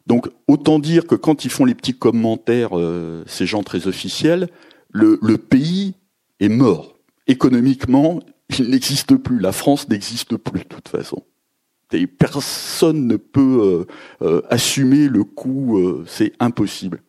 [0.06, 4.50] Donc autant dire que quand ils font les petits commentaires, euh, ces gens très officiels,
[4.92, 5.96] le, pays
[6.40, 6.96] est mort
[7.28, 8.20] économiquement
[8.60, 9.40] il n'existe plus.
[9.40, 11.24] La France n'existe plus de toute façon.
[11.92, 13.88] Et personne ne peut
[14.22, 17.02] euh, euh, assumer le coût, c'est impossible.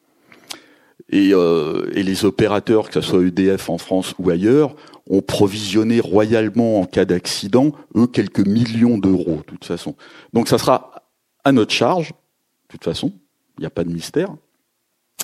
[1.11, 4.75] Et, et, les opérateurs, que ce soit EDF en France ou ailleurs,
[5.09, 9.95] ont provisionné royalement en cas d'accident, eux, quelques millions d'euros, de toute façon.
[10.33, 11.07] Donc ça sera
[11.45, 13.13] à notre charge, de toute façon,
[13.57, 14.35] il n'y a pas de mystère,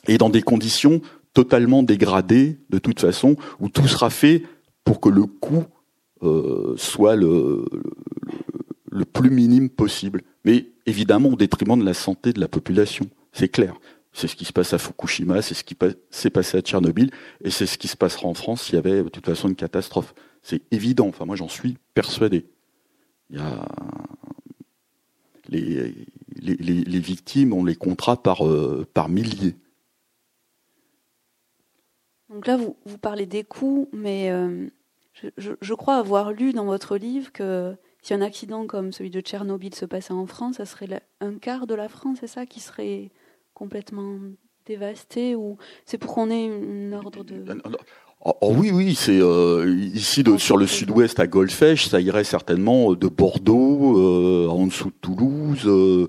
[0.06, 1.00] et dans des conditions
[1.34, 4.42] totalement dégradées, de toute façon, où tout sera fait
[4.84, 5.64] pour que le coût
[6.22, 7.64] euh, soit le,
[8.90, 10.22] le, plus minime possible.
[10.44, 13.74] Mais évidemment au détriment de la santé de la population, c'est clair.
[14.12, 15.76] C'est ce qui se passe à Fukushima, c'est ce qui
[16.10, 17.10] s'est passé à Tchernobyl,
[17.42, 19.56] et c'est ce qui se passera en France s'il y avait de toute façon une
[19.56, 20.14] catastrophe.
[20.42, 22.46] C'est évident, enfin moi j'en suis persuadé.
[25.48, 25.94] Les,
[27.00, 29.56] victimes, on les comptera par, euh, milliers.
[32.28, 34.68] Donc là, vous, vous parlez des coûts, mais euh,
[35.36, 39.74] je, crois avoir lu dans votre livre que si un accident comme celui de Tchernobyl
[39.74, 43.10] se passait en France, ça serait un quart de la France, c'est ça, qui serait
[43.54, 44.18] complètement
[44.66, 47.44] dévasté ou c'est pour qu'on ait un ordre de
[48.24, 52.92] Oh, oh, oui, oui, c'est euh, ici sur le sud-ouest à Golfech, ça irait certainement
[52.92, 55.62] de Bordeaux euh, en dessous de Toulouse.
[55.66, 56.06] Euh,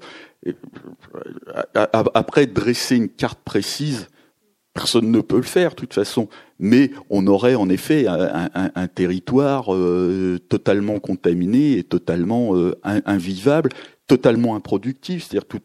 [2.14, 4.10] après, dresser une carte précise,
[4.76, 6.30] personne ne peut le faire de toute façon
[6.64, 13.70] mais on aurait en effet un, territoire euh, totalement contaminé et totalement euh, invivable,
[14.08, 15.24] totalement improductif.
[15.24, 15.62] C'est-à-dire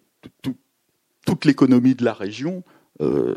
[1.28, 2.62] toute l'économie de la région
[3.00, 3.34] euh,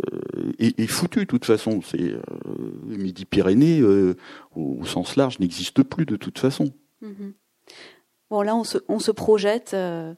[0.60, 1.82] est, foutue de toute façon.
[1.82, 2.16] C'est
[2.88, 3.84] Midi-Pyrénées
[4.56, 6.74] au, sens large n'existe plus de toute façon.
[7.04, 7.34] Mm-hmm.
[8.32, 10.14] Bon, là, on se, on se projette, euh,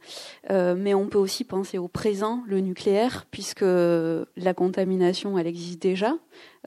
[0.52, 5.82] euh, mais on peut aussi penser au présent, le nucléaire, puisque la contamination, elle existe
[5.82, 6.14] déjà,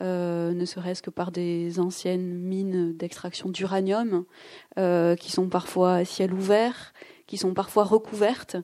[0.03, 4.25] euh, ne serait-ce que par des anciennes mines d'extraction d'uranium,
[4.77, 6.93] qui sont parfois à ciel ouvert,
[7.29, 8.57] qui sont parfois recouvertes,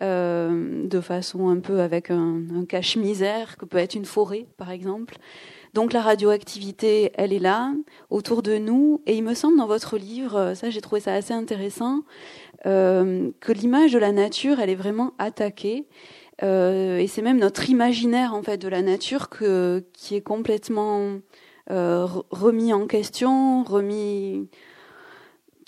[0.00, 5.16] de façon un peu avec un, cache-misère, que peut être une forêt, par exemple.
[5.74, 7.72] Donc la radioactivité, elle est là,
[8.08, 11.32] autour de nous, et il me semble dans votre livre, ça j'ai trouvé ça assez
[11.32, 12.02] intéressant,
[12.66, 15.86] euh, que l'image de la nature, elle est vraiment attaquée.
[16.42, 21.18] Euh, et c'est même notre imaginaire en fait de la nature qui est complètement
[21.70, 24.48] euh, remis en question, remis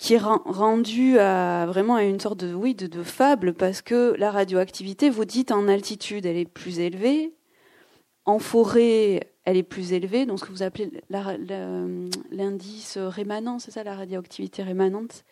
[0.03, 4.31] qui est rendu à vraiment à une sorte de oui de, fable parce que la
[4.31, 7.31] radioactivité, vous dites en altitude, elle est plus élevée,
[8.25, 13.85] en forêt, elle est plus élevée, donc ce que vous appelez l'indice rémanent, c'est ça
[13.85, 15.23] la radioactivité rémanente.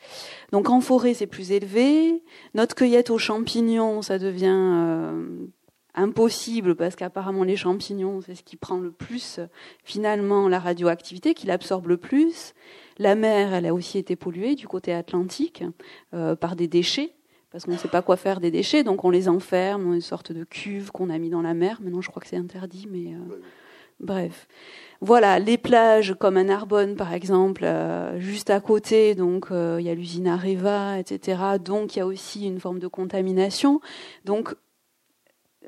[0.54, 2.24] Donc en forêt, c'est plus élevé.
[2.54, 5.48] Notre cueillette aux champignons, ça devient euh,
[5.96, 9.42] impossible parce qu'apparemment les champignons, c'est ce qui prend le plus
[9.84, 12.54] finalement la radioactivité, qui l'absorbe le plus.
[13.02, 15.64] La mer, elle a aussi été polluée du côté atlantique
[16.14, 17.16] euh, par des déchets
[17.52, 20.02] parce qu'on ne sait pas quoi faire des déchets, donc on les enferme dans une
[20.02, 21.80] sorte de cuve qu'on a mis dans la mer.
[21.82, 23.40] Maintenant, je crois que c'est interdit, mais euh,
[24.00, 24.48] bref.
[25.02, 29.90] Voilà, les plages comme à Narbonne, par exemple, euh, juste à côté, donc il y
[29.90, 31.42] a l'usine Areva, etc.
[31.60, 33.82] Donc il y a aussi une forme de contamination.
[34.26, 34.54] Donc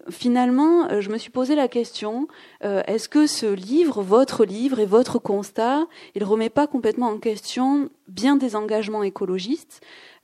[0.09, 2.27] finalement, je me suis posé la question
[2.61, 5.85] est-ce que ce livre, votre livre et votre constat,
[6.15, 9.81] il remet pas complètement en question bien des engagements écologistes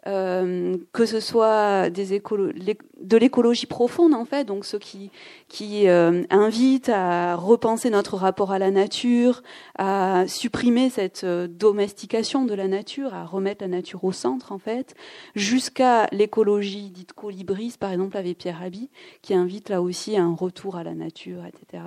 [0.10, 5.12] euh, que ce soit de l'écologie profonde en fait, donc ceux qui
[5.48, 9.44] qui euh, invitent à repenser notre rapport à la nature,
[9.78, 14.58] à supprimer cette euh, domestication de la nature, à remettre la nature au centre en
[14.58, 14.96] fait,
[15.36, 18.90] jusqu'à l'écologie dite colibris par exemple avec Pierre Rabhi,
[19.22, 21.84] qui invite là aussi à un retour à la nature, etc.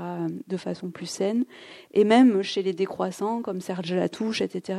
[0.47, 1.45] de façon plus saine,
[1.93, 4.79] et même chez les décroissants comme Serge Latouche, etc.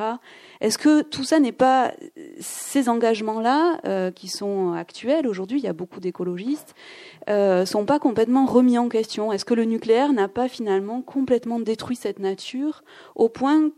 [0.62, 1.94] Est-ce que tout ça n'est pas
[2.40, 6.76] ces engagements là euh, qui sont actuels aujourd'hui, il y a beaucoup d'écologistes,
[7.30, 9.32] euh, sont pas complètement remis en question.
[9.32, 12.84] Est-ce que le nucléaire n'a pas finalement complètement détruit cette nature
[13.16, 13.72] au point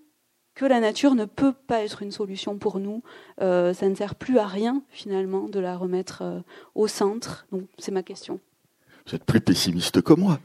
[0.55, 3.03] que la nature ne peut pas être une solution pour nous
[3.41, 6.39] euh, Ça ne sert plus à rien finalement de la remettre euh,
[6.73, 7.45] au centre?
[7.51, 8.39] Donc c'est ma question.
[9.05, 10.39] Vous êtes plus pessimiste que moi.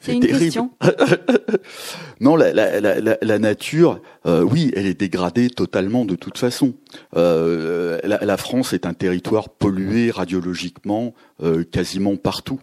[0.00, 0.70] C'est une question.
[2.20, 6.74] non, la, la, la, la nature, euh, oui, elle est dégradée totalement de toute façon.
[7.16, 12.60] Euh, la, France est un territoire pollué radiologiquement euh, quasiment partout.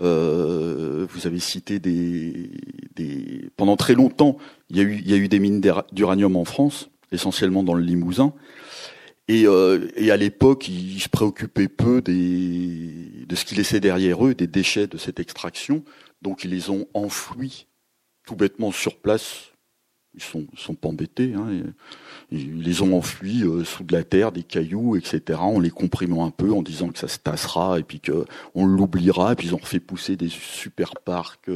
[0.00, 2.50] Euh, vous avez cité des,
[2.94, 4.36] des, pendant très longtemps,
[4.70, 7.74] il y a eu, il y a eu des mines d'uranium en France, essentiellement dans
[7.74, 8.32] le Limousin.
[9.28, 14.24] Et, euh, et à l'époque, ils se préoccupaient peu des, de ce qu'ils laissaient derrière
[14.24, 15.82] eux, des déchets de cette extraction.
[16.26, 17.68] Donc ils les ont enfouis
[18.26, 19.52] tout bêtement sur place.
[20.12, 21.34] Ils sont, sont pas embêtés.
[21.34, 21.62] Hein,
[22.32, 25.38] ils les ont enfouis euh, sous de la terre, des cailloux, etc.
[25.40, 28.24] En les comprimant un peu, en disant que ça se tassera et puis que
[28.56, 29.34] on l'oubliera.
[29.34, 31.48] Et puis ils ont fait pousser des super parcs,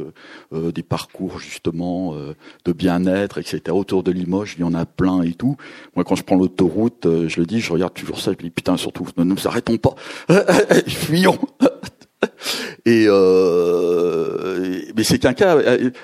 [0.53, 3.61] euh, des parcours justement euh, de bien-être, etc.
[3.71, 5.57] Autour de Limoges, il y en a plein et tout.
[5.97, 8.31] Moi, quand je prends l'autoroute, je le dis, je regarde toujours ça.
[8.31, 9.95] Je dis putain, surtout, ne nous arrêtons pas,
[10.87, 11.39] fuyons.
[12.85, 15.57] Et euh, mais c'est qu'un cas.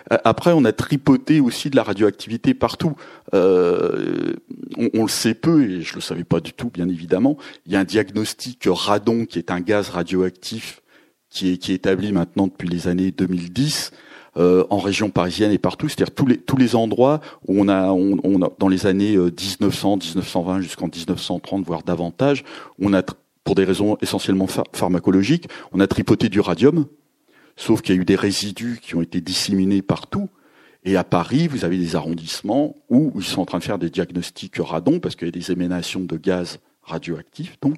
[0.10, 2.96] Après, on a tripoté aussi de la radioactivité partout.
[3.34, 4.34] Euh,
[4.78, 7.38] on, on, le sait peu, et je le savais pas du tout, bien évidemment.
[7.66, 10.82] Il y a un diagnostic radon qui est un gaz radioactif
[11.30, 13.92] qui est, qui est établi maintenant depuis les années 2010.
[14.38, 17.90] Euh, en région parisienne et partout, c'est-à-dire tous les tous les endroits où on a,
[17.90, 22.44] on, on a dans les années 1900, euh, 1920 jusqu'en 1930 voire davantage,
[22.80, 23.02] on a
[23.48, 26.86] pour des raisons essentiellement pharmacologiques, on a tripoté du radium,
[27.56, 30.28] sauf qu'il y a eu des résidus qui ont été disséminés partout.
[30.84, 33.90] Et à Paris, vous avez des arrondissements où ils sont en train de faire des
[33.90, 37.78] diagnostics radon parce qu'il y a des éménations de gaz radioactifs, donc.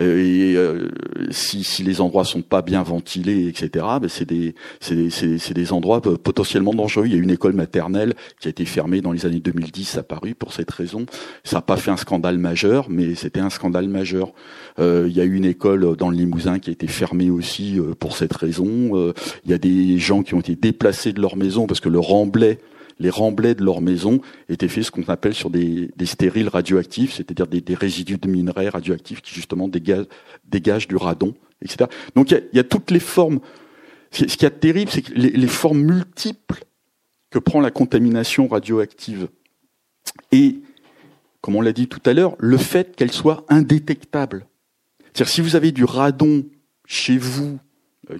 [0.00, 0.88] Euh, et euh,
[1.30, 4.54] si, si, les endroits sont pas bien ventilés, etc., ben c'est des,
[4.90, 7.06] des, des, endroits potentiellement dangereux.
[7.06, 10.02] Il y a une école maternelle qui a été fermée dans les années 2010 à
[10.02, 11.04] Paris pour cette raison.
[11.44, 14.32] Ça n'a pas fait un scandale majeur, mais c'était un scandale majeur.
[14.78, 17.78] Euh, il y a eu une école dans le Limousin qui a été fermée aussi
[18.00, 19.12] pour cette raison.
[19.44, 21.98] il y a des gens qui ont été déplacés de leur maison parce que le
[21.98, 22.58] remblai
[23.02, 27.46] les remblais de leur maison étaient faits ce qu'on appelle sur des, stériles radioactifs, c'est-à-dire
[27.46, 31.90] des, résidus de minerais radioactifs qui justement dégagent, du radon, etc.
[32.14, 33.40] Donc il y, a, toutes les formes.
[34.12, 36.64] Ce qui est terrible, c'est que les, formes multiples
[37.30, 39.28] que prend la contamination radioactive
[40.30, 40.60] et,
[41.40, 44.46] comme on l'a dit tout à l'heure, le fait qu'elle soit indétectable.
[45.12, 46.44] C'est-à-dire si vous avez du radon
[46.86, 47.58] chez vous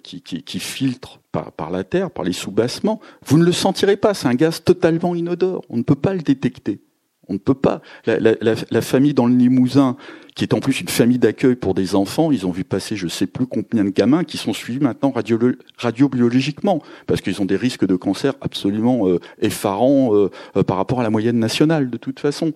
[0.03, 4.15] qui, qui, qui filtre par, la terre, par les soubassements, vous ne le sentirez pas.
[4.15, 5.65] C'est un gaz totalement inodore.
[5.69, 6.81] On ne peut pas le détecter.
[7.29, 7.81] On ne peut pas.
[8.07, 9.97] La, famille dans le Limousin,
[10.35, 13.07] qui est en plus une famille d'accueil pour des enfants, ils ont vu passer je
[13.07, 15.39] sais plus combien de gamins qui sont suivis maintenant radio,
[15.79, 21.01] radiobiologiquement, parce qu'ils ont des risques de cancer absolument euh, effarants euh, euh, par rapport
[21.01, 22.53] à la moyenne nationale, de toute façon.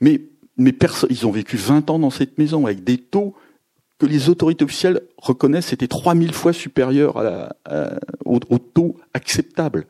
[0.00, 0.20] Mais,
[0.56, 0.74] mais
[1.08, 3.34] ils ont vécu 20 ans dans cette maison avec des taux
[4.00, 7.22] que les autorités officielles reconnaissent était 3000 fois supérieur
[8.24, 9.86] au, taux acceptable.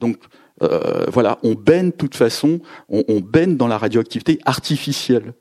[0.00, 0.18] Donc
[0.62, 5.34] euh, voilà, on baigne de toute façon, on, on baigne dans la radioactivité artificielle.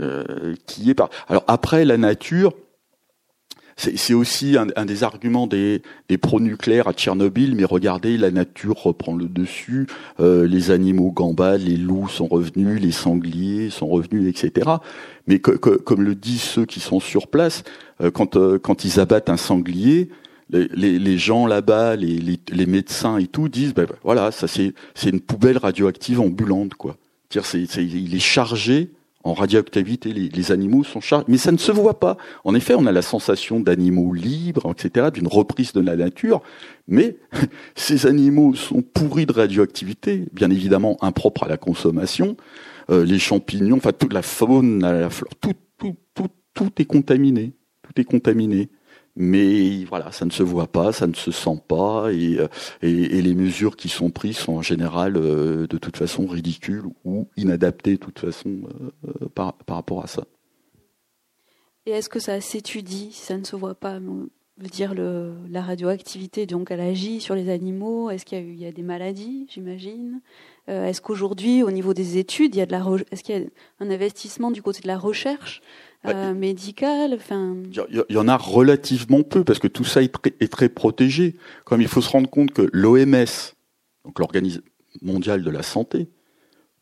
[0.00, 1.10] Euh, qui est par.
[1.28, 2.54] Alors après, la nature,
[3.76, 9.14] c'est aussi un, des arguments des, des pro-nucléaires à Tchernobyl, mais regardez, la nature reprend
[9.14, 9.86] le dessus,
[10.20, 14.70] euh, les animaux gambadent, les loups sont revenus, les sangliers sont revenus, etc.
[15.26, 17.64] Mais comme le disent ceux qui sont sur place,
[18.00, 20.10] euh, quand, euh, quand ils abattent un sanglier,
[20.50, 25.20] les, les, gens là-bas, les, les, médecins et tout disent, ben, voilà, ça c'est une
[25.20, 26.98] poubelle radioactive ambulante, quoi.
[27.30, 28.90] C'est, il est chargé
[29.24, 32.16] en radioactivité, les, les, animaux sont chargés, mais ça ne se voit pas.
[32.44, 36.42] En effet, on a la sensation d'animaux libres, etc., d'une reprise de la nature,
[36.88, 37.16] mais
[37.74, 42.36] ces animaux sont pourris de radioactivité, bien évidemment impropres à la consommation.
[42.90, 47.52] Euh, les champignons, enfin toute la faune, la flore, tout, tout, tout, tout est contaminé,
[47.82, 48.70] tout est contaminé
[49.14, 52.48] mais voilà, ça ne se voit pas, ça ne se sent pas, et, euh,
[52.80, 57.28] et, les mesures qui sont prises sont en général euh, de toute façon ridicules ou
[57.36, 58.62] inadaptées de toute façon
[59.04, 60.24] euh, par, par rapport à ça.
[61.84, 63.98] Et est-ce que ça s'étudie ça ne se voit pas
[64.58, 68.10] dire la radioactivité, donc elle agit sur les animaux.
[68.10, 70.20] Est-ce qu'il y, a des maladies, j'imagine
[70.68, 73.44] Est-ce qu'aujourd'hui, au niveau des études, il est-ce qu'il y a
[73.80, 75.62] un investissement du côté de la recherche
[76.06, 77.56] euh, médicale enfin...
[77.70, 81.36] Il y, en a relativement peu parce que tout ça est très, est très protégé.
[81.64, 83.26] Comme il faut se rendre compte que l'OMS,
[84.04, 84.64] donc l'Organisation
[85.00, 86.08] mondiale de la santé,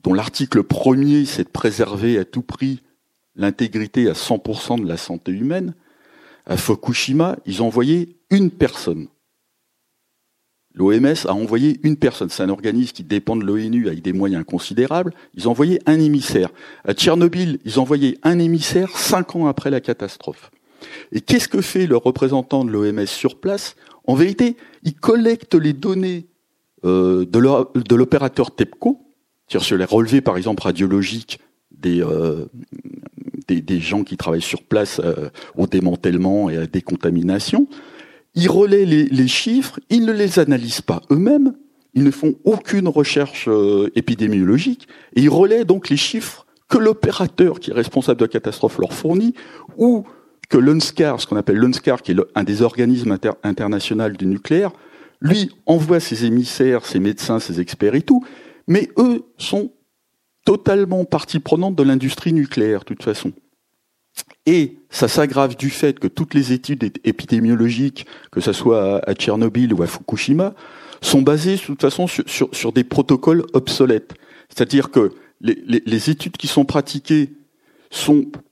[0.03, 2.83] dont l'article premier c'est de préserver à tout prix
[3.37, 5.75] l'intégrité à 100% de la santé humaine,
[6.47, 9.09] à Fukushima, ils ont envoyé une personne.
[10.75, 12.31] L'OMS a envoyé une personne.
[12.31, 15.13] C'est un organisme qui dépend de l'ONU avec des moyens considérables.
[15.35, 16.51] Ils ont envoyé un émissaire.
[16.85, 20.51] À Tchernobyl, ils ont envoyé un émissaire cinq ans après la catastrophe.
[21.13, 23.77] Et qu'est-ce que fait le représentant de l'OMS sur place?
[24.07, 26.27] En vérité, il collecte les données
[26.85, 28.99] euh, de l'opérateur TEPCO,
[29.49, 31.41] c'est-à-dire sur les relevés, par exemple, radiologiques
[31.71, 32.47] des, euh,
[33.49, 37.67] des, gens qui travaillent sur place euh, au démantèlement et à la décontamination
[38.35, 41.55] ils relaient les, chiffres, ils ne les analysent pas eux-mêmes,
[41.95, 47.59] ils ne font aucune recherche euh, épidémiologique, et ils relaient donc les chiffres que l'opérateur
[47.59, 49.35] qui est responsable de la catastrophe leur fournit,
[49.77, 50.05] ou
[50.49, 54.73] que l'UNSCAR, ce qu'on appelle l'UNSCAR, qui est un des organismes internationaux du nucléaire,
[55.21, 58.25] lui envoie ses émissaires, ses médecins, ses experts et tout,
[58.67, 59.73] mais eux sont
[60.45, 63.33] totalement partie prenante de l'industrie nucléaire, de toute façon.
[64.47, 69.73] Et ça s'aggrave du fait que toutes les études épidémiologiques, que ce soit à Tchernobyl
[69.75, 70.55] ou à Fukushima,
[71.03, 74.15] sont basées de toute façon sur, des protocoles obsolètes.
[74.49, 77.31] C'est-à-dire que les, études qui sont pratiquées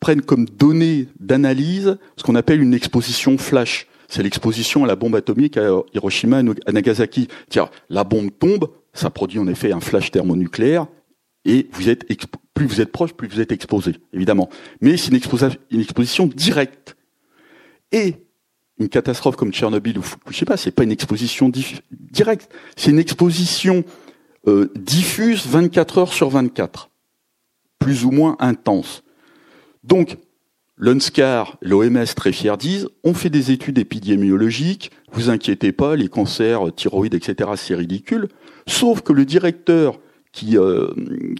[0.01, 3.86] prennent comme données d'analyse ce qu'on appelle une exposition flash.
[4.09, 7.28] C'est l'exposition à la bombe atomique à Hiroshima et à Nagasaki.
[7.51, 10.86] Tiens, la bombe tombe, ça produit en effet un flash thermonucléaire,
[11.45, 12.05] et vous êtes
[12.59, 14.48] plus vous êtes proche, plus vous êtes exposé, évidemment.
[14.80, 16.96] Mais c'est une, exposition directe.
[17.92, 18.16] Et
[18.80, 21.52] une catastrophe comme Tchernobyl ou Fukushima, c'est pas une exposition
[21.92, 23.84] directe, c'est une exposition
[24.48, 26.90] euh, diffuse 24 heures sur 24,
[27.78, 29.04] plus ou moins intense.
[29.84, 30.16] Donc,
[30.78, 36.74] l'UNSCAR, l'OMS très fiers disent, on fait des études épidémiologiques, vous inquiétez pas, les cancers,
[36.74, 38.26] thyroïdes, etc., c'est ridicule.
[38.66, 40.00] Sauf que le directeur
[40.54, 40.94] euh,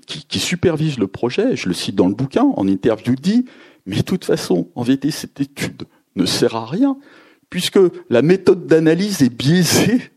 [0.07, 3.45] qui, supervise le projet, je le cite dans le bouquin, en interview, dit,
[3.87, 5.85] mais de toute façon, en vérité, cette étude
[6.17, 6.99] ne sert à rien,
[7.51, 7.79] puisque
[8.11, 10.11] la méthode d'analyse est biaisée,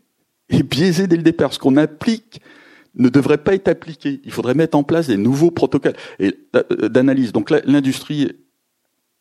[0.48, 1.52] est biaisée dès le départ.
[1.52, 2.40] Ce qu'on applique
[2.94, 4.20] ne devrait pas être appliqué.
[4.24, 7.32] Il faudrait mettre en place des nouveaux protocoles euh, d'analyse.
[7.32, 8.32] Donc l'industrie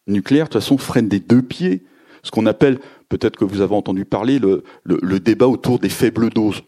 [0.08, 1.86] nucléaire, de toute façon, freine des deux pieds
[2.24, 2.80] ce qu'on appelle,
[3.10, 6.64] peut-être que vous avez entendu parler, le, le, le débat autour des faibles doses.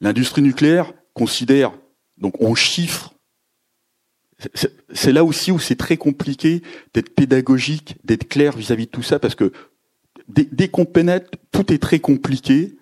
[0.00, 1.72] L'industrie nucléaire considère,
[2.16, 3.14] donc on chiffre.
[4.92, 6.62] C'est là aussi où c'est très compliqué
[6.94, 9.52] d'être pédagogique, d'être clair vis-à-vis de tout ça, parce que
[10.28, 12.76] dès, qu'on pénètre, tout est très compliqué.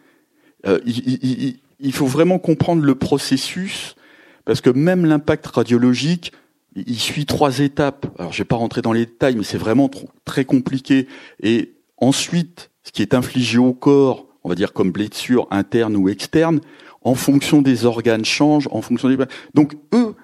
[0.67, 3.97] Euh, il, faut vraiment comprendre le processus,
[4.45, 6.33] parce que même l'impact radiologique,
[6.75, 8.07] il suit trois étapes.
[8.19, 9.91] Alors je vais pas rentrer dans les détails, mais c'est vraiment
[10.27, 11.09] très compliqué.
[11.43, 16.11] Et ensuite, ce qui est infligé au corps, on va dire comme blessure interne ou
[16.11, 16.61] externe,
[17.07, 19.17] en fonction des organes changent, en fonction des...
[19.55, 20.17] Donc eux,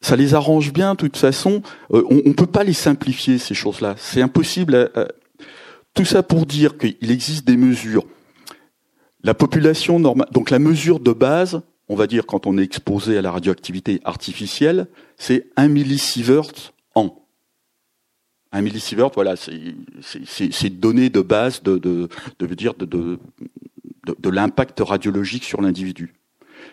[0.00, 1.62] ça les arrange bien, de toute façon.
[1.92, 3.96] Euh, on ne peut pas les simplifier, ces choses-là.
[3.98, 4.92] C'est impossible.
[5.94, 8.04] Tout ça pour dire qu'il existe des mesures.
[9.24, 13.18] La population normale, donc la mesure de base, on va dire quand on est exposé
[13.18, 17.18] à la radioactivité artificielle, c'est 1 millisievert an.
[18.52, 22.08] Un millisievert, voilà, c'est données de base de, de,
[22.38, 23.18] de, dire de,
[24.06, 26.14] de l'impact radiologique sur l'individu.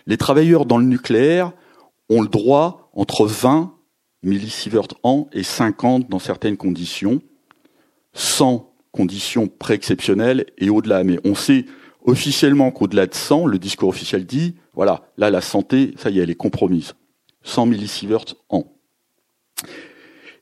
[0.08, 1.54] Les travailleurs dans le nucléaire
[2.10, 3.76] ont le droit entre 20
[4.24, 7.22] millisieverts an et 50 dans certaines conditions,
[8.14, 11.04] sans conditions pré-exceptionnelles et au-delà.
[11.04, 11.66] Mais on sait
[12.04, 16.24] officiellement qu'au-delà de 100, le discours officiel dit, voilà, là la santé, ça y est,
[16.24, 16.96] elle est compromise.
[17.44, 18.74] 100 millisieverts an.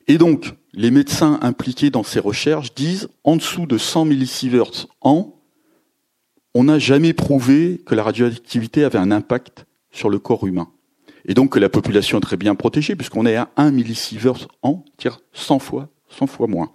[0.06, 5.37] Et donc, les médecins impliqués dans ces recherches disent, en dessous de 100 millisieverts an,
[6.58, 10.68] on n'a jamais prouvé que la radioactivité avait un impact sur le corps humain.
[11.24, 14.84] Et donc que la population est très bien protégée, puisqu'on est à 1 millisievert an,
[14.98, 16.72] c'est-à-dire 100 fois, 100 fois moins.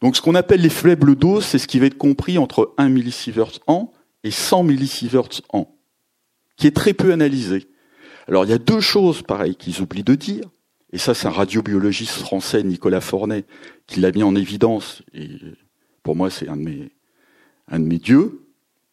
[0.00, 2.88] Donc ce qu'on appelle les faibles doses, c'est ce qui va être compris entre 1
[2.88, 3.92] millisievert an
[4.24, 5.72] et 100 millisieverts an,
[6.56, 7.68] qui est très peu analysé.
[8.26, 10.50] Alors il y a deux choses pareilles qu'ils oublient de dire.
[10.92, 13.44] Et ça, c'est un radiobiologiste français, Nicolas Fornet,
[13.86, 15.02] qui l'a mis en évidence.
[15.14, 15.28] Et
[16.02, 16.90] pour moi, c'est un de mes,
[17.68, 18.41] un de mes dieux,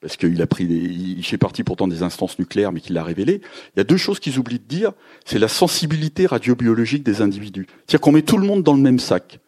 [0.01, 3.03] parce qu'il a pris des, il fait partie pourtant des instances nucléaires, mais qu'il l'a
[3.03, 3.41] révélé.
[3.75, 4.93] Il y a deux choses qu'ils oublient de dire.
[5.25, 7.67] C'est la sensibilité radiobiologique des individus.
[7.85, 9.39] C'est-à-dire qu'on met tout le monde dans le même sac.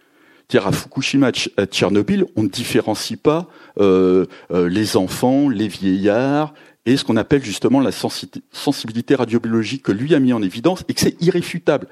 [0.50, 3.48] C'est-à-dire à Fukushima, à Tchernobyl, on ne différencie pas
[3.80, 6.54] euh, euh, les enfants, les vieillards,
[6.86, 10.94] et ce qu'on appelle justement la sensibilité radiobiologique que lui a mis en évidence et
[10.94, 11.88] que c'est irréfutable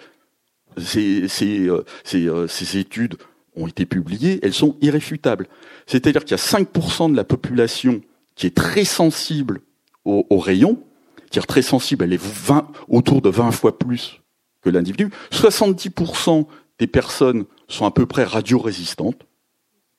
[0.78, 1.84] ces, euh,
[2.14, 3.16] euh, ces, études
[3.56, 5.48] ont été publiées, elles sont irréfutables.
[5.88, 8.02] C'est-à-dire qu'il y a 5% de la population
[8.40, 9.60] qui est très sensible
[10.06, 10.82] aux, rayons,
[11.30, 14.22] qui est très sensible, elle est 20, autour de 20 fois plus
[14.62, 15.10] que l'individu.
[15.32, 16.48] 70%
[16.80, 19.28] des personnes sont à peu près radiorésistantes.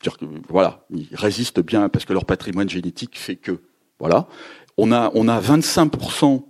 [0.00, 3.60] C'est-à-dire que, voilà, ils résistent bien parce que leur patrimoine génétique fait que,
[3.98, 4.26] voilà.
[4.78, 6.42] On a, on a 25%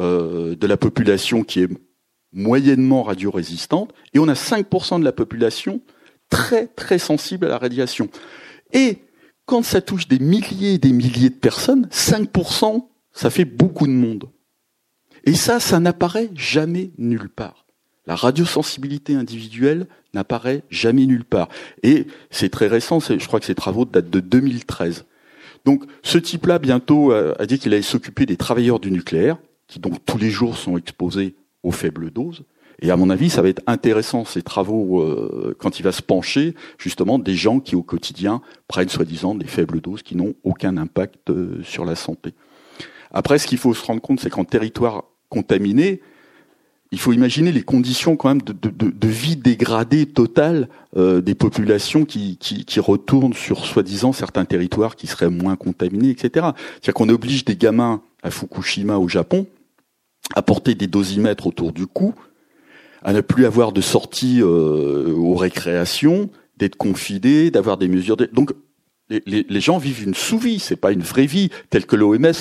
[0.00, 1.68] euh, de la population qui est
[2.32, 5.80] moyennement radiorésistante, et on a 5% de la population
[6.28, 8.08] très très sensible à la radiation.
[8.72, 9.03] Et
[9.46, 13.92] quand ça touche des milliers et des milliers de personnes, 5%, ça fait beaucoup de
[13.92, 14.30] monde.
[15.24, 17.66] Et ça, ça n'apparaît jamais nulle part.
[18.06, 21.48] La radiosensibilité individuelle n'apparaît jamais nulle part.
[21.82, 25.06] Et c'est très récent, je crois que ces travaux datent de 2013.
[25.64, 30.04] Donc ce type-là, bientôt, a dit qu'il allait s'occuper des travailleurs du nucléaire, qui donc
[30.04, 32.44] tous les jours sont exposés aux faibles doses.
[32.84, 36.02] Et à mon avis, ça va être intéressant ces travaux euh, quand il va se
[36.02, 40.76] pencher justement des gens qui au quotidien prennent soi-disant des faibles doses qui n'ont aucun
[40.76, 42.34] impact euh, sur la santé.
[43.10, 46.02] Après, ce qu'il faut se rendre compte, c'est qu'en territoire contaminé,
[46.92, 50.68] il faut imaginer les conditions quand même de, de, de vie dégradée totale
[50.98, 56.10] euh, des populations qui, qui, qui retournent sur soi-disant certains territoires qui seraient moins contaminés,
[56.10, 56.28] etc.
[56.82, 59.46] C'est-à-dire qu'on oblige des gamins à Fukushima au Japon
[60.34, 62.14] à porter des dosimètres autour du cou,
[63.04, 68.16] à ne plus avoir de sortie euh, aux récréations, d'être confinés, d'avoir des mesures.
[68.32, 68.52] Donc
[69.10, 72.32] les, gens vivent une sous-vie, c'est pas une vraie vie telle que l'OMS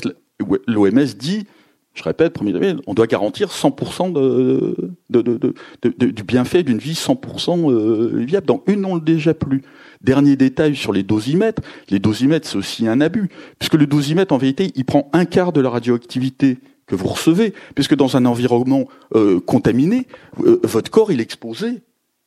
[0.68, 1.45] l'OMS dit.
[1.93, 2.53] Je répète, premier
[2.88, 8.47] on doit garantir 100% de, de, de, du bienfait d'une vie 100% euh, viable.
[8.47, 9.61] Dans une, on le déjà plus.
[10.01, 11.61] Dernier détail sur les dosimètres.
[11.89, 15.53] Les dosimètres, c'est aussi un abus, puisque le dosimètre, en vérité, il prend un quart
[15.53, 16.57] de la radioactivité
[16.88, 20.07] que vous recevez, puisque dans un environnement euh, contaminé,
[20.45, 21.81] euh, votre corps il est exposé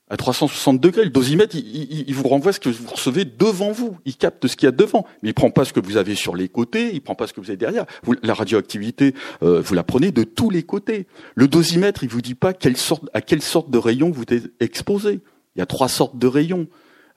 [0.08, 1.04] à 360 degrés.
[1.04, 3.98] Le dosimètre, il, vous renvoie ce que vous recevez devant vous.
[4.04, 6.14] Il capte ce qu'il y a devant, mais il prend pas ce que vous avez
[6.14, 7.86] sur les côtés, il prend pas ce que vous avez derrière.
[8.04, 11.06] Vous, la radioactivité, euh, vous la prenez de tous les côtés.
[11.34, 14.52] Le dosimètre, il vous dit pas quelle sorte, à quelle sorte de rayon vous êtes
[14.60, 15.20] exposé.
[15.56, 16.68] Il y a trois sortes de rayons.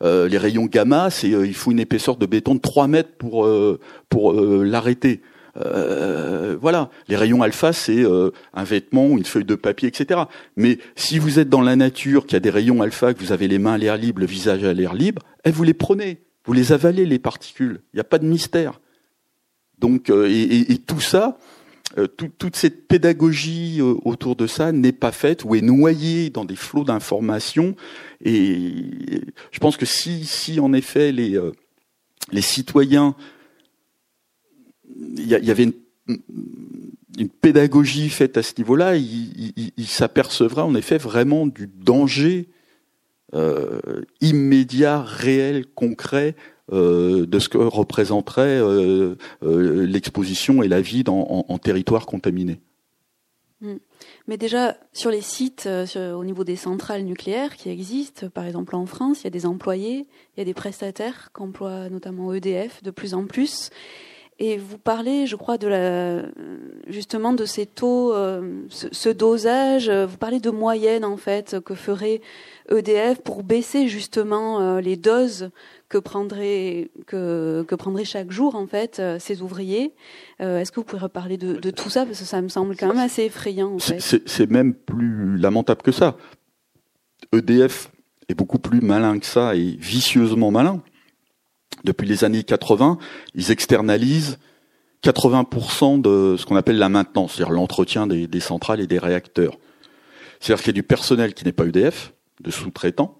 [0.01, 3.47] les rayons gamma, c'est il faut une épaisseur de béton de 3 mètres pour
[4.07, 5.21] pour l'arrêter.
[5.57, 10.21] Euh, voilà, les rayons alpha, c'est euh, un vêtement une feuille de papier, etc.
[10.55, 13.31] Mais si vous êtes dans la nature, qu'il y a des rayons alpha, que vous
[13.31, 16.21] avez les mains à l'air libre, le visage à l'air libre, eh, vous les prenez,
[16.45, 17.81] vous les avalez, les particules.
[17.93, 18.79] Il n'y a pas de mystère.
[19.79, 21.37] Donc, euh, et, tout ça,
[22.17, 26.83] toute cette pédagogie autour de ça n'est pas faite ou est noyée dans des flots
[26.83, 27.75] d'informations.
[28.23, 33.15] Et je pense que si, si en effet les citoyens
[35.17, 35.63] il y, avait
[36.07, 42.49] une, pédagogie faite à ce niveau-là, il, s'apercevra en effet vraiment du danger
[43.35, 43.79] euh,
[44.21, 46.35] immédiat, réel, concret
[46.71, 52.59] euh, de ce que représenterait euh, l'exposition et la vie en, territoire contaminé.
[53.61, 53.77] Hmm.
[54.27, 58.85] Mais déjà, sur les sites, au niveau des centrales nucléaires qui existent, par exemple en
[58.85, 62.91] France, il y a des employés, il y a des prestataires qu'emploie notamment EDF de
[62.91, 63.69] plus en plus.
[64.41, 66.21] Et vous parlez, je crois, de la,
[66.87, 69.89] justement de ces taux, euh, ce, dosage.
[69.89, 72.21] Vous parlez de moyenne en fait que ferait
[72.71, 75.49] EDF pour baisser justement euh, les doses
[75.89, 79.93] que prendrait que, que prendrait chaque jour en fait euh, ces ouvriers.
[80.39, 82.05] Est-ce que vous pourriez reparler de, de, tout ça?
[82.05, 83.73] Parce que ça me semble quand même assez effrayant.
[83.73, 83.99] En fait.
[83.99, 86.15] C'est même plus lamentable que ça.
[87.33, 87.91] EDF
[88.29, 90.81] est beaucoup plus malin que ça et vicieusement malin
[91.83, 92.97] depuis les années 80,
[93.35, 94.37] ils externalisent
[95.03, 99.57] 80% de ce qu'on appelle la maintenance, c'est-à-dire l'entretien des, centrales et des réacteurs.
[100.39, 103.17] C'est-à-dire qu'il y a du personnel qui n'est pas EDF, de sous-traitants.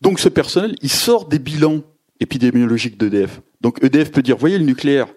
[0.00, 1.82] Donc ce personnel, il sort des bilans
[2.20, 3.40] épidémiologiques d'EDF.
[3.60, 5.08] Donc EDF peut dire, voyez le nucléaire,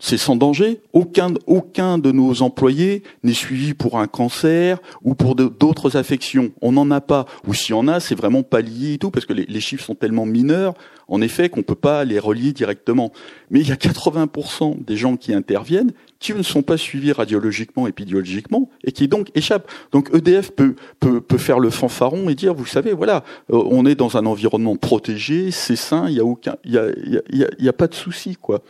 [0.00, 0.80] c'est sans danger.
[0.92, 6.52] Aucun, aucun de nos employés n'est suivi pour un cancer ou pour d'autres affections.
[6.62, 7.26] On n'en a pas.
[7.46, 9.84] Ou s'il y en a, c'est vraiment pas lié et tout, parce que les chiffres
[9.84, 10.74] sont tellement mineurs,
[11.10, 13.12] en effet, qu'on peut pas les relier directement.
[13.50, 17.86] Mais il y a 80% des gens qui interviennent qui ne sont pas suivis radiologiquement,
[17.86, 19.70] épidémiologiquement, et qui donc échappent.
[19.90, 23.86] Donc EDF peut, peut, peut faire le fanfaron et dire, vous savez, voilà, euh, on
[23.86, 26.88] est dans un environnement protégé, c'est sain, il y a aucun, y a,
[27.30, 28.62] y a, a pas de souci, quoi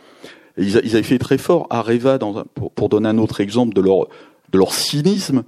[0.57, 1.67] ils, avaient fait très fort.
[1.69, 2.43] Areva, dans
[2.75, 4.07] pour, donner un autre exemple de leur,
[4.51, 5.43] de leur cynisme,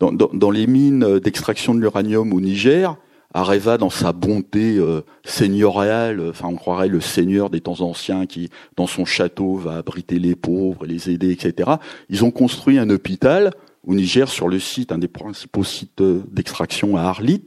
[0.00, 2.96] dans, dans, les mines d'extraction de l'uranium au Niger,
[3.36, 8.48] Areva, dans sa bonté euh, seigneuriale, enfin on croirait le seigneur des temps anciens qui,
[8.76, 11.72] dans son château, va abriter les pauvres, les aider, etc.
[12.08, 13.50] Ils ont construit un hôpital
[13.84, 17.46] au Niger sur le site, un des principaux sites euh, d'extraction à Arlit.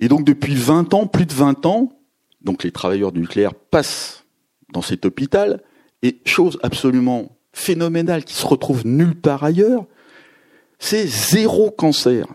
[0.00, 1.92] Et donc depuis 20 ans, plus de 20 ans,
[2.40, 4.24] donc les travailleurs du nucléaire passent
[4.72, 5.62] dans cet hôpital,
[6.02, 9.84] et chose absolument phénoménale qui se retrouve nulle part ailleurs,
[10.78, 12.26] c'est zéro cancer.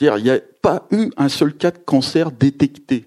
[0.00, 3.06] Il n'y a pas eu un seul cas de cancer détecté.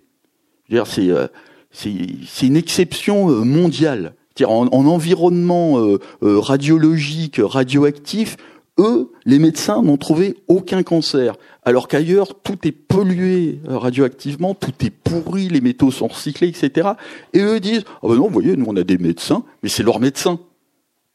[0.72, 1.28] Euh,
[1.72, 4.14] c'est une exception euh, mondiale.
[4.42, 8.38] En, en, environnement euh, radiologique, radioactif,
[8.78, 11.36] eux, les médecins n'ont trouvé aucun cancer
[11.70, 16.90] alors qu'ailleurs, tout est pollué euh, radioactivement, tout est pourri, les métaux sont recyclés, etc.
[17.34, 19.84] Et eux disent, ah ben non, vous voyez, nous on a des médecins, mais c'est
[19.84, 20.40] leurs médecins.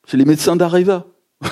[0.07, 1.07] C'est les médecins d'Areva.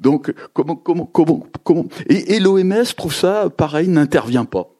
[0.00, 1.86] Donc, comment, comment, comment, comment?
[2.08, 4.70] Et, l'OMS trouve ça, pareil, n'intervient pas.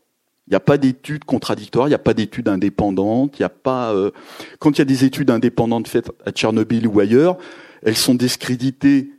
[0.47, 3.51] Il n'y a pas d'études contradictoires, il n'y a pas d'études indépendantes, il n'y a
[3.51, 3.93] pas.
[3.93, 4.11] Euh,
[4.59, 7.37] quand il y a des études indépendantes faites à Tchernobyl ou ailleurs,
[7.83, 9.11] elles sont discréditées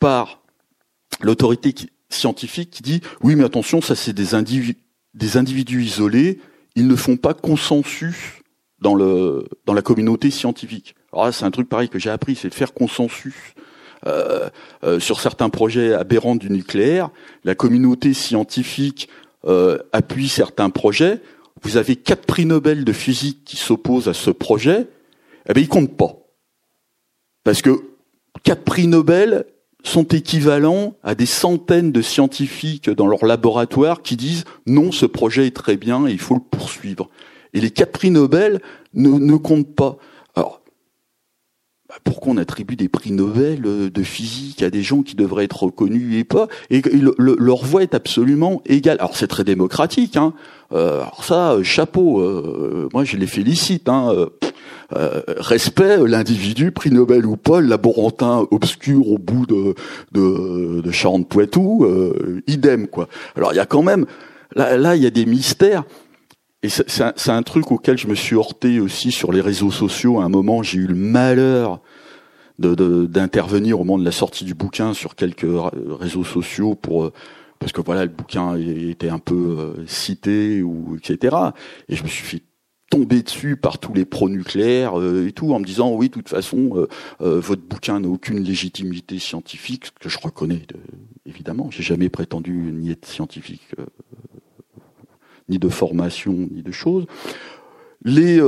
[0.00, 0.42] par
[1.20, 1.72] l'autorité
[2.08, 4.34] scientifique qui dit oui mais attention ça c'est des
[5.14, 6.40] des individus isolés
[6.74, 8.42] ils ne font pas consensus
[8.80, 12.48] dans dans la communauté scientifique alors là c'est un truc pareil que j'ai appris c'est
[12.48, 13.54] de faire consensus
[14.06, 14.48] euh,
[14.84, 17.10] euh, sur certains projets aberrants du nucléaire
[17.44, 19.08] la communauté scientifique
[19.44, 21.20] euh, appuie certains projets
[21.62, 24.86] vous avez quatre prix Nobel de physique qui s'opposent à ce projet
[25.48, 26.16] eh bien ils comptent pas
[27.44, 27.82] parce que
[28.42, 29.44] quatre prix Nobel
[29.84, 35.46] sont équivalents à des centaines de scientifiques dans leur laboratoire qui disent non, ce projet
[35.46, 37.08] est très bien et il faut le poursuivre.
[37.52, 38.60] Et les quatre prix Nobel
[38.94, 39.98] ne, ne comptent pas.
[41.92, 45.44] Bah, pourquoi on attribue des prix Nobel euh, de physique à des gens qui devraient
[45.44, 46.80] être reconnus et pas Et
[47.18, 48.96] leur voix est absolument égale.
[48.98, 50.16] Alors c'est très démocratique.
[50.16, 50.32] Hein.
[50.72, 52.22] Euh, alors ça, euh, chapeau.
[52.92, 53.88] Moi, je les félicite.
[53.88, 54.28] Hein.
[54.90, 59.74] Respect, l'individu, prix Nobel ou pas, laborantin obscur au bout de,
[60.12, 61.86] de, de Charente-Poitou,
[62.46, 63.08] idem quoi.
[63.34, 64.04] Alors il y a quand même,
[64.54, 65.84] là, là il y a des mystères.
[66.62, 70.20] Et c'est un, truc auquel je me suis heurté aussi sur les réseaux sociaux.
[70.20, 71.80] À un moment, j'ai eu le malheur
[72.58, 75.46] d'intervenir au moment de la sortie du bouquin sur quelques
[75.98, 77.12] réseaux sociaux pour euh,
[77.58, 81.36] parce que voilà le bouquin était un peu cité ou etc.
[81.88, 82.42] Et je me suis fait
[82.92, 86.28] tombé dessus par tous les pro-nucléaires euh, et tout, en me disant oui, de toute
[86.28, 86.88] façon, euh,
[87.22, 90.66] euh, votre bouquin n'a aucune légitimité scientifique, ce que je reconnais
[91.24, 91.70] évidemment.
[91.70, 93.62] J'ai jamais prétendu ni être scientifique,
[95.48, 97.06] ni de formation, ni de choses.
[98.04, 98.40] Les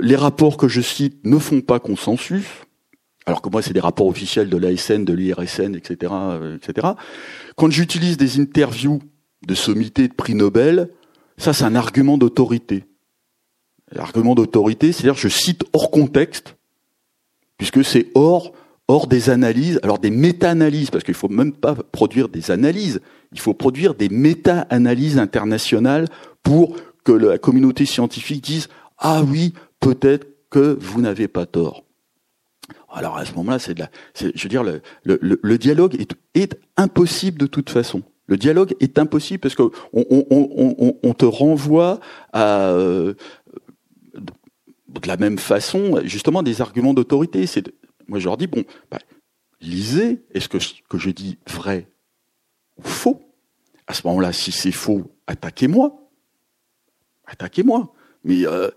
[0.00, 2.46] les rapports que je cite ne font pas consensus.
[3.24, 6.12] Alors que moi, c'est des rapports officiels de l'ASN, de l'IRSN, etc.,
[6.56, 6.88] etc.
[7.56, 9.00] Quand j'utilise des interviews
[9.46, 10.90] de sommité de prix Nobel,
[11.36, 12.84] ça, c'est un argument d'autorité.
[13.92, 16.56] L'argument d'autorité, c'est-à-dire je cite hors contexte,
[17.58, 18.52] puisque c'est hors,
[18.88, 23.00] hors des analyses, alors des méta-analyses, parce qu'il faut même pas produire des analyses,
[23.32, 26.06] il faut produire des méta-analyses internationales
[26.42, 28.68] pour que la communauté scientifique dise
[28.98, 31.84] ah oui, peut-être que vous n'avez pas tort.
[32.90, 35.96] Alors à ce moment-là, c'est de la, je veux dire, le, dialogue
[36.34, 38.02] est, impossible de toute façon.
[38.26, 39.62] Le dialogue est impossible parce que
[39.92, 42.00] on, te renvoie
[42.36, 43.14] euh,
[44.14, 47.46] de la même façon, justement, des arguments d'autorité.
[48.08, 48.98] Moi, je leur dis, bon, bah,
[49.60, 51.88] lisez, est-ce que je dis vrai
[52.82, 53.20] faux
[53.86, 56.10] À ce moment-là, si c'est faux, attaquez-moi.
[57.26, 57.92] Attaquez-moi.
[58.24, 58.70] Mais euh,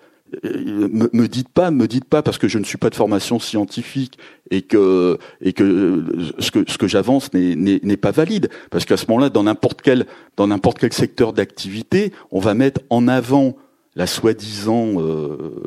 [0.43, 2.95] euh, me, me, dites pas, me dites pas parce que je ne suis pas de
[2.95, 4.17] formation scientifique
[4.49, 6.03] et que et que
[6.39, 10.05] ce que ce que j'avance n'est pas valide parce qu'à ce moment-là, dans n'importe quel
[10.35, 13.55] dans n'importe quel secteur d'activité, on va mettre en avant
[13.95, 15.63] la soi-disant euh,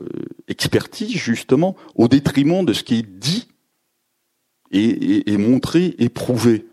[0.48, 3.48] expertise justement au détriment de ce qui est dit
[4.70, 6.66] et, et, et montré et prouvé.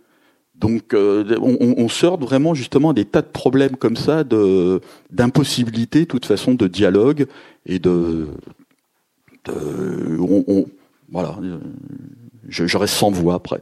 [0.59, 4.79] Donc euh, on, sort vraiment justement des tas de problèmes comme ça, de
[5.11, 7.27] d'impossibilité, de toute façon, de dialogue
[7.65, 8.27] et de,
[9.45, 10.65] de on,
[11.11, 11.37] voilà,
[12.47, 13.61] je, je, reste sans voix après.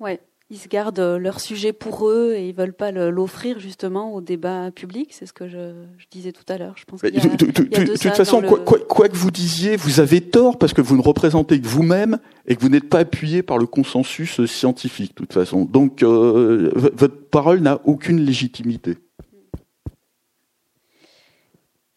[0.00, 0.18] Ouais
[0.50, 4.20] ils se gardent euh, leur sujet pour eux et ils veulent pas l'offrir justement au
[4.20, 5.10] débat public.
[5.12, 6.74] C'est ce que je, je, disais tout à l'heure.
[6.76, 7.00] Je pense.
[7.02, 10.96] de, toute façon, quoi, quoi, quoi, que vous disiez, vous avez tort parce que vous
[10.96, 15.12] ne représentez que vous-même et que vous n'êtes pas appuyé par le consensus scientifique.
[15.12, 18.96] De toute façon, donc euh, votre parole n'a aucune légitimité.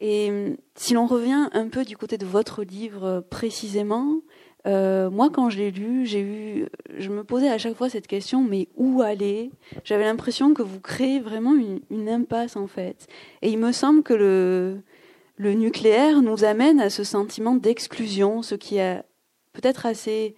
[0.05, 4.21] Et si l'on revient un peu du côté de votre livre euh, précisément,
[4.65, 8.07] euh, moi, quand je l'ai lu, j'ai eu, je me posais à chaque fois cette
[8.07, 9.51] question, mais où aller?
[9.83, 13.07] J'avais l'impression que vous créez vraiment une, une, impasse en fait.
[13.41, 14.81] Et il me semble que le,
[15.35, 19.03] le nucléaire nous amène à ce sentiment d'exclusion, ce qui est
[19.51, 20.35] peut-être assez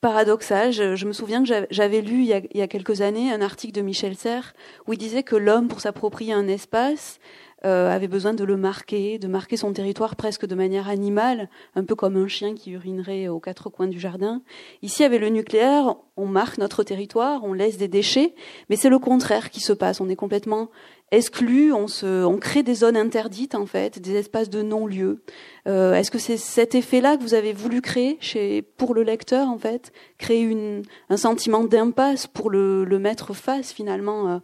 [0.00, 0.72] paradoxal.
[0.72, 3.40] Je, me souviens que j'avais lu il y, a, il y, a, quelques années un
[3.42, 4.54] article de Michel Serres
[4.86, 7.18] où il disait que l'homme, pour s'approprier un espace,
[7.64, 11.94] avait besoin de le marquer, de marquer son territoire presque de manière animale, un peu
[11.94, 14.42] comme un chien qui urinerait aux quatre coins du jardin.
[14.82, 18.34] Ici, avec le nucléaire, on marque notre territoire, on laisse des déchets,
[18.68, 20.00] mais c'est le contraire qui se passe.
[20.00, 20.70] On est complètement
[21.10, 25.22] exclu, on, se, on crée des zones interdites en fait, des espaces de non-lieu.
[25.68, 29.48] Euh, Est-ce que c'est cet effet-là que vous avez voulu créer chez, pour le lecteur
[29.48, 34.38] en fait, créer une, un sentiment d'impasse pour le, le mettre face finalement euh,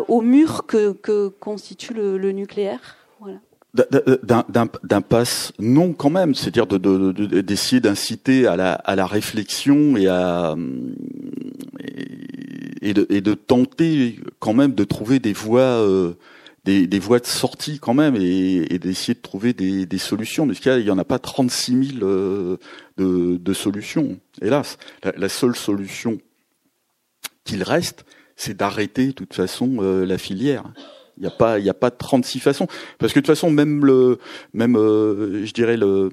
[0.00, 3.38] au mur que, constitue le, nucléaire voilà.
[4.84, 10.54] D'impasse, non quand même, c'est-à-dire d'essayer de, de, d'inciter à la, réflexion et à
[12.82, 16.14] de, tenter quand même de trouver des voies euh,
[16.64, 20.46] des, voies de sortie quand même et, d'essayer de trouver des, solutions.
[20.46, 22.58] Mais il n'y en a pas 36 000 euh,
[22.98, 24.78] de, solutions, hélas.
[25.02, 26.18] La, la seule solution
[27.44, 28.04] qu'il reste,
[28.42, 30.64] c'est d'arrêter de toute façon euh, la filière.
[31.16, 32.66] Il n'y a pas, a pas 36 façons.
[32.98, 34.18] Parce que de toute façon, même le,
[34.54, 36.08] même, euh, je dirais le,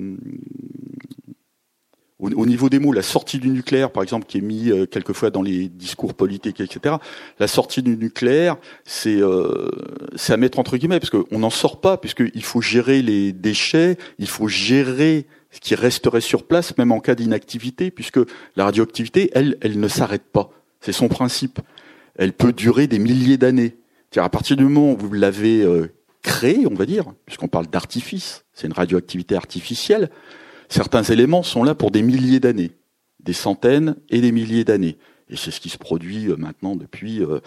[2.19, 5.29] au, niveau des mots, la sortie du nucléaire, par exemple, qui est mis euh, quelquefois
[5.29, 6.95] dans les discours politiques, etc.
[7.39, 9.69] La sortie du nucléaire, c'est, euh,
[10.15, 13.97] c'est à mettre entre guillemets, parce qu'on n'en sort pas, puisqu'il faut gérer les déchets,
[14.17, 18.19] il faut gérer ce qui resterait sur place, même en cas d'inactivité, puisque
[18.55, 20.51] la radioactivité, elle, elle ne s'arrête pas.
[20.81, 21.59] C'est son principe
[22.19, 23.77] elle peut durer des milliers d'années.
[24.17, 25.87] À partir du moment où vous l'avez euh,
[26.21, 30.09] créée, on va dire, puisqu'on parle d'artifice, c'est une radioactivité artificielle,
[30.67, 32.71] certains éléments sont là pour des milliers d'années,
[33.21, 34.97] des centaines et des milliers d'années.
[35.29, 37.39] Et c'est ce qui se produit euh, maintenant depuis, euh,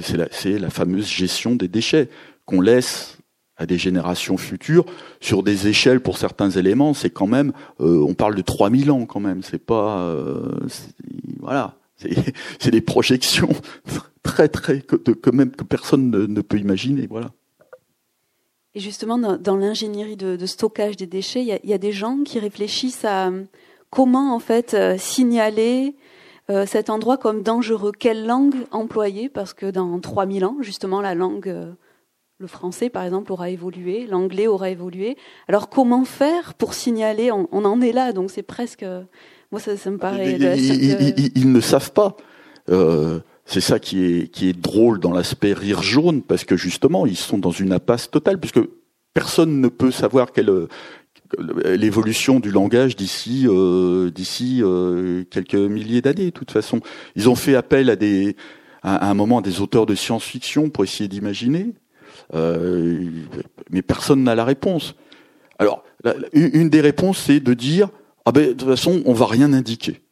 [0.00, 2.08] c'est la, la, fameuse gestion des déchets
[2.46, 3.18] qu'on laisse
[3.58, 4.86] à des générations futures
[5.20, 6.94] sur des échelles pour certains éléments.
[6.94, 9.42] C'est quand même, on parle de 3000 ans quand même.
[9.42, 10.14] C'est pas,
[11.40, 11.74] voilà.
[12.58, 13.48] C'est des projections
[14.22, 17.30] très très que, même que personne ne, peut imaginer, voilà.
[18.74, 23.06] Et justement, dans, l'ingénierie de, stockage des déchets, il y, a, des gens qui réfléchissent
[23.06, 23.44] à euh,
[23.88, 25.96] comment en fait euh, signaler
[26.50, 27.92] euh, cet endroit comme dangereux.
[27.98, 29.30] Quelle langue employer?
[29.30, 31.74] Parce que dans 3000 ans, justement, la langue,
[32.38, 35.16] le français par exemple, aura évolué, l'anglais aura évolué.
[35.48, 37.32] Alors comment faire pour signaler?
[37.32, 38.84] On en est là, donc c'est presque
[39.52, 40.32] moi, ça, ça me paraît.
[40.32, 42.16] Ils, ils, ils, ils ne savent pas.
[42.68, 47.06] Euh, c'est ça qui est, qui est drôle dans l'aspect rire jaune, parce que justement,
[47.06, 48.60] ils sont dans une impasse totale, puisque
[49.14, 50.50] personne ne peut savoir quelle
[51.64, 56.26] l'évolution du langage d'ici euh, d'ici euh, quelques milliers d'années.
[56.26, 56.80] De toute façon,
[57.14, 58.36] ils ont fait appel à des
[58.82, 61.72] à un moment à des auteurs de science-fiction pour essayer d'imaginer,
[62.34, 63.00] euh,
[63.70, 64.94] mais personne n'a la réponse.
[65.58, 67.88] Alors, la, une des réponses, c'est de dire
[68.26, 70.02] ah ben de toute façon on va rien indiquer.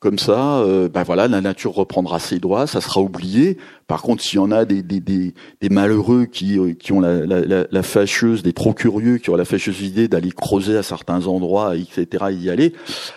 [0.00, 3.58] Comme ça, euh, ben voilà, la nature reprendra ses droits, ça sera oublié.
[3.86, 5.34] Par contre, s'il y en a des,
[5.70, 9.82] malheureux qui, euh, qui ont la, la, fâcheuse, des trop curieux, qui ont la fâcheuse
[9.82, 12.72] idée d'aller creuser à certains endroits, etc., y aller,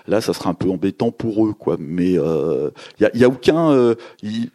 [0.10, 1.78] là, ça sera un peu embêtant pour eux, quoi.
[1.80, 2.70] Mais il euh,
[3.00, 4.50] y, a, aucun, il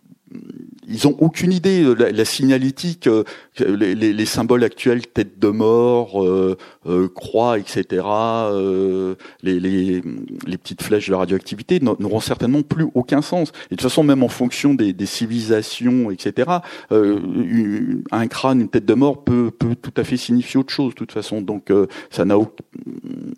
[0.88, 1.94] ils ont aucune idée.
[1.94, 3.24] La, la signalétique, euh,
[3.58, 10.02] les, les, les, symboles actuels, tête de mort, euh, euh, croix, etc., euh, les, les,
[10.46, 13.50] les, petites flèches de radioactivité n'auront certainement plus aucun sens.
[13.70, 16.50] Et de toute façon, même en fonction des, des civilisations, etc.,
[16.90, 20.98] un crâne, une tête de mort peut, peut tout à fait signifier autre chose, de
[20.98, 21.42] toute façon.
[21.42, 21.72] Donc,
[22.10, 22.64] ça n'a aucun...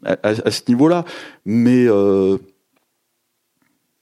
[0.04, 1.04] à, à, ce niveau-là.
[1.44, 1.86] Mais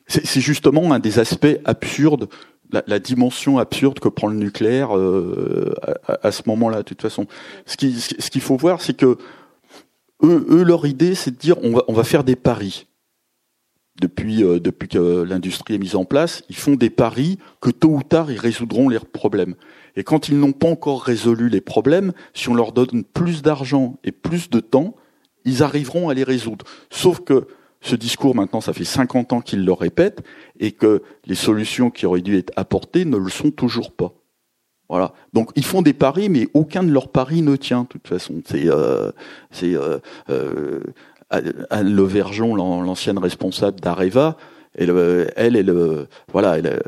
[0.09, 2.29] c'est justement un des aspects absurdes
[2.71, 5.75] la, dimension absurde que prend le nucléaire euh,
[6.23, 6.79] à, ce moment-là.
[6.79, 7.27] De toute façon,
[7.67, 9.17] ce qu'il faut voir, c'est que
[10.23, 12.87] eux, leur idée, c'est de dire on va, faire des paris.
[14.01, 17.89] Depuis, euh, depuis que l'industrie est mise en place, ils font des paris que tôt
[17.89, 19.55] ou tard ils résoudront leurs problèmes.
[19.97, 23.99] Et quand ils n'ont pas encore résolu les problèmes, si on leur donne plus d'argent
[24.05, 24.95] et plus de temps,
[25.45, 26.65] ils arriveront à les résoudre.
[26.91, 27.49] Sauf que
[27.81, 30.23] ce discours, maintenant, ça fait 50 ans qu'il le répète,
[30.59, 34.15] et que les solutions qui auraient dû être apportées ne le sont toujours pas.
[34.89, 35.13] Voilà.
[35.33, 37.83] Donc ils font des paris, mais aucun de leurs paris ne tient.
[37.83, 39.13] De toute façon, c'est euh,
[39.51, 39.99] c'est euh,
[40.31, 40.81] euh,
[41.31, 44.37] Anne Levergeon, l'ancienne responsable d'Areva.
[44.75, 46.81] Elle, euh, elle, euh, voilà, elle,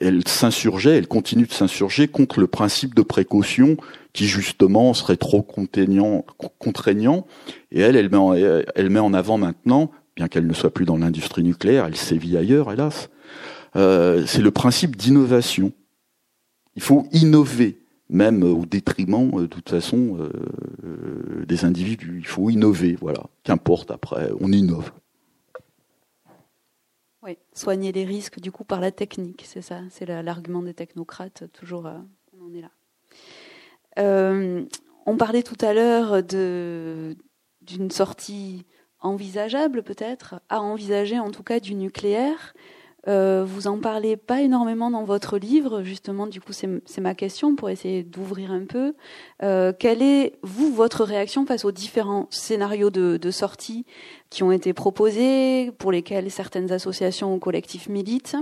[0.00, 3.76] elle s'insurgeait, elle continue de s'insurger contre le principe de précaution
[4.12, 6.24] qui justement serait trop contraignant,
[6.58, 7.26] contraignant.
[7.70, 11.84] Et elle, elle met en avant maintenant bien qu'elle ne soit plus dans l'industrie nucléaire,
[11.86, 13.10] elle sévit ailleurs, hélas.
[13.76, 15.72] Euh, c'est le principe d'innovation.
[16.74, 22.16] Il faut innover, même au détriment, euh, de toute façon, euh, des individus.
[22.18, 23.24] Il faut innover, voilà.
[23.44, 24.90] Qu'importe après, on innove.
[27.22, 29.80] Oui, soigner les risques, du coup, par la technique, c'est ça.
[29.90, 31.90] C'est l'argument des technocrates, toujours,
[32.32, 32.70] on en est là.
[35.06, 38.64] on parlait tout à l'heure d'une sortie
[39.00, 42.54] envisageable peut-être, à envisager en tout cas du nucléaire.
[43.08, 47.54] Euh, vous en parlez pas énormément dans votre livre, justement, du coup c'est ma question
[47.54, 48.94] pour essayer d'ouvrir un peu.
[49.44, 53.84] Euh, quelle est, vous, votre réaction face aux différents scénarios de, sortie
[54.30, 58.36] qui ont été proposés, pour lesquels certaines associations ou collectifs militent?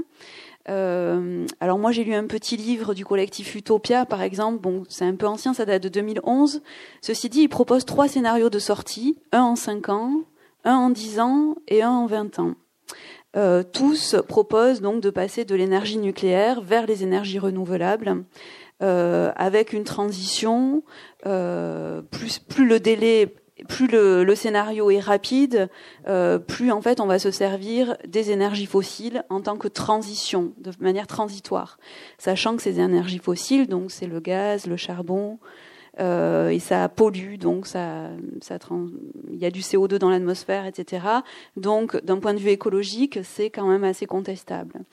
[0.70, 5.04] Euh, alors moi j'ai lu un petit livre du collectif Utopia par exemple, bon c'est
[5.04, 6.62] un peu ancien, ça date de 2011.
[7.02, 10.22] Ceci dit, il propose trois scénarios de sortie, un en cinq ans,
[10.64, 12.54] un en 10 ans et un en 20 ans.
[13.36, 18.24] Euh, tous proposent donc de passer de l'énergie nucléaire vers les énergies renouvelables,
[18.82, 20.84] euh, avec une transition.
[21.26, 23.34] Euh, plus, le délai,
[23.68, 25.68] plus le, scénario est rapide,
[26.46, 30.70] plus en fait on va se servir des énergies fossiles en tant que transition, de
[30.80, 31.78] manière transitoire,
[32.18, 35.38] sachant que ces énergies fossiles, donc c'est le gaz, le charbon,
[36.00, 38.58] euh, et ça pollue, donc ça, ça
[39.30, 41.06] il y a du CO2 dans l'atmosphère, etc.
[41.56, 44.84] Donc, d'un point de vue écologique, c'est quand même assez contestable.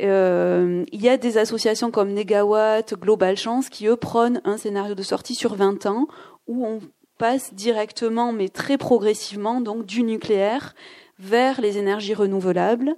[0.00, 4.94] Euh, il y a des associations comme Negawatt, Global Chance, qui eux prônent un scénario
[4.94, 6.06] de sortie sur 20 ans
[6.46, 6.80] où on
[7.18, 10.74] passe directement, mais très progressivement, donc du nucléaire
[11.18, 12.94] vers les énergies renouvelables.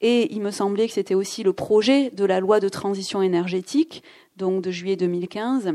[0.00, 4.02] Et il me semblait que c'était aussi le projet de la loi de transition énergétique,
[4.36, 5.74] donc de juillet 2015,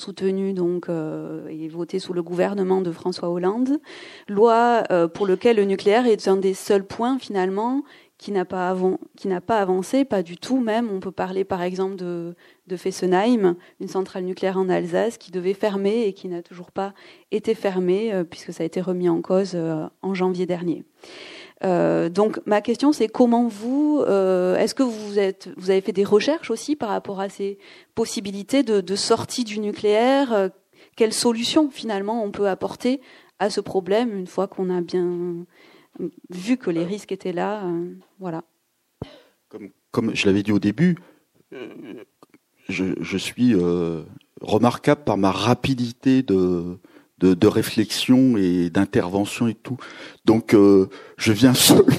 [0.00, 3.80] soutenu donc euh, et voté sous le gouvernement de François Hollande,
[4.28, 7.82] loi euh, pour lequel le nucléaire est un des seuls points finalement
[8.18, 8.68] qui n'a pas,
[9.48, 10.90] avancé, pas du tout même.
[10.90, 12.34] On peut parler par exemple de,
[12.66, 16.92] de Fessenheim, une centrale nucléaire en Alsace qui devait fermer et qui n'a toujours pas
[17.30, 19.56] été fermée euh, puisque ça a été remis en cause
[20.02, 20.84] en janvier dernier.
[21.62, 25.92] Euh, donc ma question c'est comment vous, euh, est-ce que vous êtes, vous avez fait
[25.92, 27.58] des recherches aussi par rapport à ces
[27.94, 30.48] possibilités de, de sortie du nucléaire euh,
[30.96, 33.02] Quelles solutions finalement on peut apporter
[33.38, 35.44] à ce problème une fois qu'on a bien
[36.30, 37.62] vu que les risques étaient là
[38.18, 38.44] Voilà.
[39.48, 40.96] Comme, comme je l'avais dit au début,
[42.68, 43.54] je, je suis
[44.40, 46.78] remarquable par ma rapidité de
[47.20, 49.76] de, de réflexion et d'intervention et tout.
[50.24, 51.86] Donc euh, je viens seulement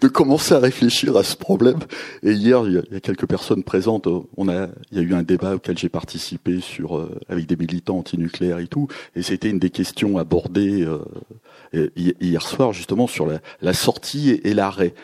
[0.00, 1.78] de commencer à réfléchir à ce problème.
[2.22, 4.08] Et hier, il y a quelques personnes présentes.
[4.36, 7.56] On a, il y a eu un débat auquel j'ai participé sur euh, avec des
[7.56, 8.88] militants antinucléaires et tout.
[9.16, 13.28] Et c'était une des questions abordées euh, hier soir justement sur
[13.60, 14.94] la, sortie et, et l'arrêt.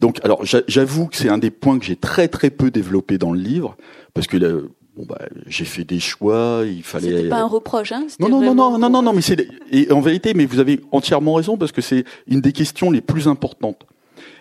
[0.00, 3.32] Donc, alors j'avoue que c'est un des points que j'ai très très peu développé dans
[3.32, 3.76] le livre
[4.12, 4.36] parce que
[4.96, 7.16] bon bah j'ai fait des choix, il fallait.
[7.16, 9.90] C'était pas un reproche, hein Non non non non non non non mais c'est et
[9.92, 13.28] en vérité mais vous avez entièrement raison parce que c'est une des questions les plus
[13.28, 13.86] importantes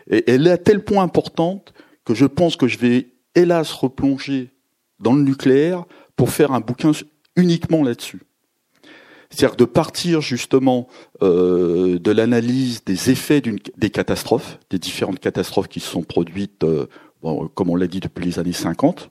[0.10, 1.74] et elle est à tel point importante
[2.06, 4.51] que je pense que je vais hélas replonger
[4.99, 5.86] dans le nucléaire
[6.16, 6.91] pour faire un bouquin
[7.36, 8.22] uniquement là-dessus.
[9.30, 10.88] C'est-à-dire de partir justement
[11.22, 16.86] euh, de l'analyse des effets des catastrophes, des différentes catastrophes qui se sont produites euh,
[17.56, 19.10] comme on l'a dit depuis les années 50,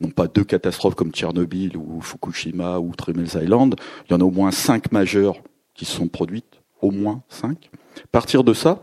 [0.00, 3.76] non pas deux catastrophes comme Tchernobyl ou Fukushima ou Three Island,
[4.08, 5.36] il y en a au moins cinq majeures
[5.74, 7.70] qui se sont produites, au moins cinq.
[8.12, 8.80] Partir de ça,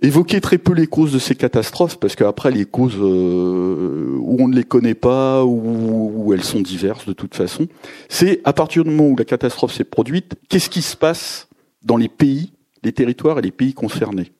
[0.00, 4.48] évoquer très peu les causes de ces catastrophes, parce qu'après les causes euh, où on
[4.48, 7.68] ne les connaît pas, ou elles sont diverses de toute façon,
[8.08, 11.48] c'est à partir du moment où la catastrophe s'est produite, qu'est-ce qui se passe
[11.82, 12.52] dans les pays,
[12.82, 14.32] les territoires et les pays concernés.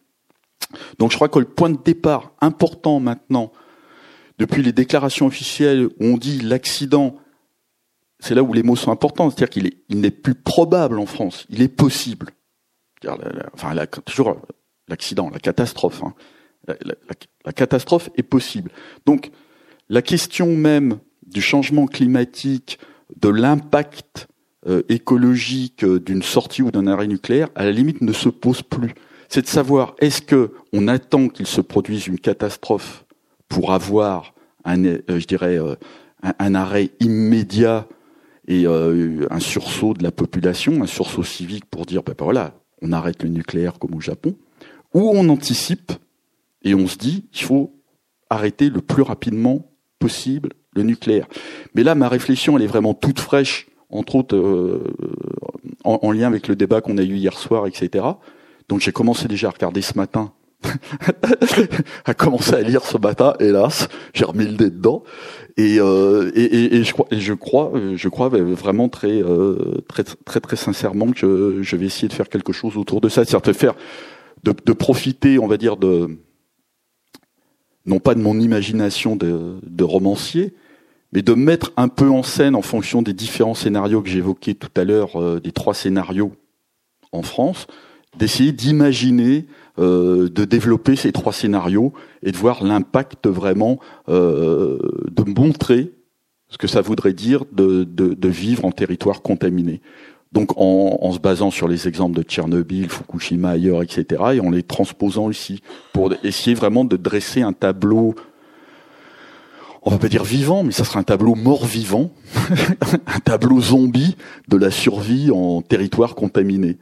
[0.98, 3.52] Donc je crois que le point de départ important maintenant,
[4.38, 7.16] depuis les déclarations officielles où on dit l'accident,
[8.20, 11.06] c'est là où les mots sont importants, c'est-à-dire qu'il est, il n'est plus probable en
[11.06, 12.30] France, il est possible.
[13.54, 13.74] Enfin,
[14.04, 14.40] toujours
[14.88, 16.02] l'accident, la catastrophe.
[16.02, 16.14] Hein.
[17.44, 18.70] La, catastrophe est possible.
[19.06, 19.30] Donc,
[19.88, 22.78] la question même du changement climatique,
[23.20, 24.28] de l'impact
[24.66, 28.62] euh, écologique euh, d'une sortie ou d'un arrêt nucléaire, à la limite, ne se pose
[28.62, 28.94] plus.
[29.28, 33.06] C'est de savoir est-ce que on attend qu'il se produise une catastrophe
[33.48, 34.34] pour avoir
[34.64, 35.58] un, euh, je dirais,
[36.22, 37.86] un, arrêt immédiat
[38.46, 42.92] et un sursaut de la population, un sursaut civique pour dire, ben, ben voilà, on
[42.92, 44.36] arrête le nucléaire comme au Japon,
[44.94, 45.92] où on anticipe
[46.62, 47.74] et on se dit il faut
[48.30, 51.26] arrêter le plus rapidement possible le nucléaire.
[51.74, 54.84] Mais là, ma réflexion, elle est vraiment toute fraîche, entre autres euh,
[55.84, 58.04] en, lien avec le débat qu'on a eu hier soir, etc.
[58.68, 60.32] Donc j'ai commencé déjà à regarder ce matin,
[62.04, 65.04] à commencer à lire ce matin, hélas, j'ai remis le nez dedans,
[65.56, 70.04] et, euh, et, et, je crois, et je crois, je crois vraiment très, euh, très,
[70.04, 73.52] très, très sincèrement que je vais essayer de faire quelque chose autour de ça, c'est-à-dire
[73.52, 73.74] de faire
[74.44, 76.18] de, de, profiter, on va dire, de
[77.86, 80.54] non pas de mon imagination de, de, romancier,
[81.12, 84.70] mais de mettre un peu en scène en fonction des différents scénarios que j'évoquais tout
[84.76, 86.32] à l'heure, euh, des trois scénarios
[87.12, 87.66] en France,
[88.16, 89.46] d'essayer d'imaginer,
[89.78, 94.78] euh, de développer ces trois scénarios et de voir l'impact vraiment, euh,
[95.10, 95.92] de montrer
[96.48, 99.80] ce que ça voudrait dire de, de, de vivre en territoire contaminé
[100.32, 104.50] donc en, en, se basant sur les exemples de Tchernobyl, Fukushima, ailleurs, etc., et en
[104.50, 105.62] les transposant ici,
[105.92, 108.14] pour essayer vraiment de dresser un tableau,
[109.82, 112.10] on va pas dire vivant, mais ça sera un tableau mort-vivant,
[113.06, 114.16] un tableau zombie
[114.48, 116.76] de la survie en territoire contaminé.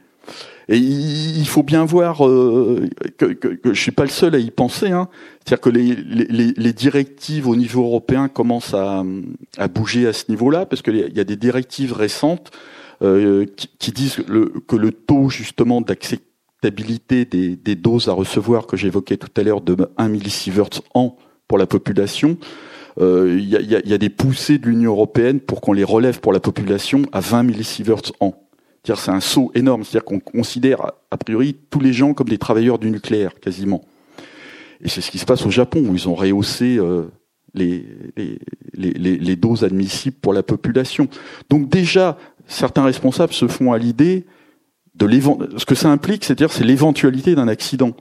[0.69, 4.39] Et il faut bien voir euh, que, que, que, je suis pas le seul à
[4.39, 4.91] y penser.
[4.91, 5.07] Hein.
[5.45, 9.03] C'est-à-dire que les, les, les, directives au niveau européen commencent à,
[9.57, 12.51] à bouger à ce niveau-là, parce qu'il y a des directives récentes
[13.01, 13.45] euh,
[13.79, 14.17] qui, disent
[14.67, 19.61] que le taux justement d'acceptabilité des, des, doses à recevoir que j'évoquais tout à l'heure
[19.61, 21.15] de 1 millisievert an
[21.47, 22.37] pour la population,
[22.99, 26.19] euh, il y, a, y, a, des poussées de l'Union européenne pour qu'on les relève
[26.19, 28.33] pour la population à 20 millisieverts an.
[28.87, 32.37] C'est-à-dire c'est un saut énorme, c'est-à-dire qu'on considère a priori tous les gens comme des
[32.37, 33.83] travailleurs du nucléaire quasiment.
[34.79, 37.03] Et c'est ce qui se passe au Japon où ils ont rehaussé euh,
[37.53, 37.85] les,
[38.15, 38.39] les,
[38.73, 41.09] les, les, doses admissibles pour la population.
[41.49, 42.17] Donc déjà,
[42.47, 44.25] certains responsables se font à l'idée
[44.95, 45.09] de
[45.57, 47.91] ce que ça implique, c'est-à-dire c'est l'éventualité d'un accident.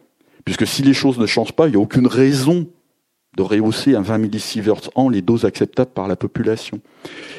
[0.45, 2.69] Puisque si les choses ne changent pas, il n'y a aucune raison
[3.37, 6.81] de rehausser à 20 millisieverts an les doses acceptables par la population.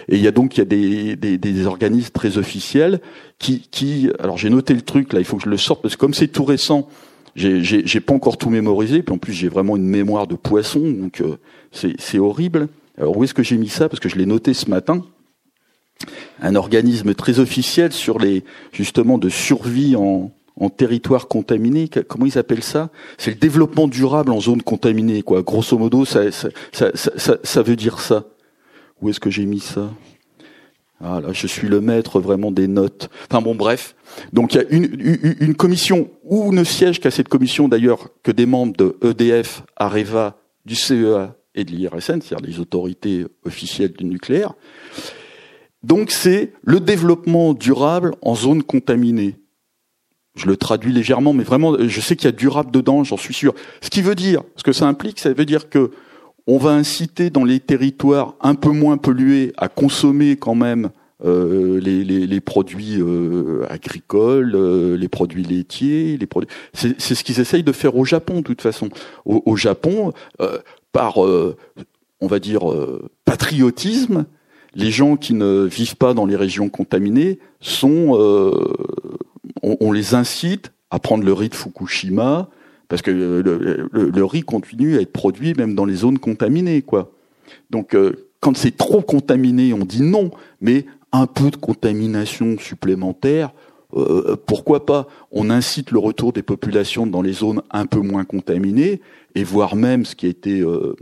[0.09, 3.01] Et il y a donc il y a des, des, des organismes très officiels
[3.39, 5.95] qui, qui alors j'ai noté le truc là, il faut que je le sorte parce
[5.95, 6.87] que comme c'est tout récent,
[7.35, 11.21] j'ai pas encore tout mémorisé, puis en plus j'ai vraiment une mémoire de poisson, donc
[11.21, 11.37] euh,
[11.71, 12.69] c'est horrible.
[12.97, 13.89] Alors où est-ce que j'ai mis ça?
[13.89, 15.05] Parce que je l'ai noté ce matin
[16.41, 21.89] un organisme très officiel sur les justement de survie en, en territoire contaminé.
[22.07, 22.89] Comment ils appellent ça?
[23.17, 25.41] C'est le développement durable en zone contaminée, quoi.
[25.41, 28.25] Grosso modo, ça, ça, ça, ça, ça veut dire ça.
[29.01, 29.91] Où est-ce que j'ai mis ça?
[30.99, 33.09] Ah là, je suis le maître vraiment des notes.
[33.29, 33.95] Enfin bon, bref.
[34.33, 38.09] Donc il y a une, une, une commission où ne siège qu'à cette commission d'ailleurs
[38.23, 43.93] que des membres de EDF, Areva, du CEA et de l'IRSN, c'est-à-dire les autorités officielles
[43.93, 44.53] du nucléaire.
[45.83, 49.35] Donc c'est le développement durable en zone contaminée.
[50.35, 53.33] Je le traduis légèrement, mais vraiment, je sais qu'il y a durable dedans, j'en suis
[53.33, 53.55] sûr.
[53.81, 55.91] Ce qui veut dire, ce que ça implique, ça veut dire que
[56.47, 60.89] on va inciter dans les territoires un peu moins pollués à consommer quand même
[61.25, 66.49] euh, les, produits euh, agricoles, euh, les produits laitiers, les produits.
[66.73, 68.89] C'est ce qu'ils essayent de faire au Japon, de toute façon.
[69.25, 70.13] Au, Japon,
[70.91, 72.61] par, on va dire,
[73.25, 74.25] patriotisme,
[74.77, 78.51] les gens qui ne vivent pas dans les régions contaminées sont, euh,
[79.63, 82.49] on, les incite à prendre le riz de Fukushima
[82.89, 87.11] parce que le, riz continue à être produit même dans les zones contaminées, quoi.
[87.69, 90.31] Donc, euh, quand c'est trop contaminé, on dit non,
[90.61, 93.51] mais un peu de contamination supplémentaire,
[94.45, 99.01] pourquoi pas on incite le retour des populations dans les zones un peu moins contaminées
[99.37, 100.95] et voire même ce qui a été euh,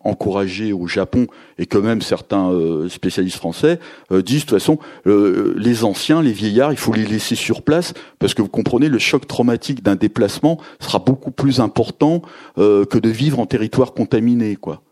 [0.00, 1.26] encouragé au Japon
[1.58, 3.78] et que même certains euh, spécialistes français
[4.10, 7.92] euh, disent de toute façon les anciens, les vieillards, il faut les laisser sur place
[8.18, 12.22] parce que vous comprenez le choc traumatique d'un déplacement sera beaucoup plus important
[12.56, 14.82] que de vivre en territoire contaminé quoi.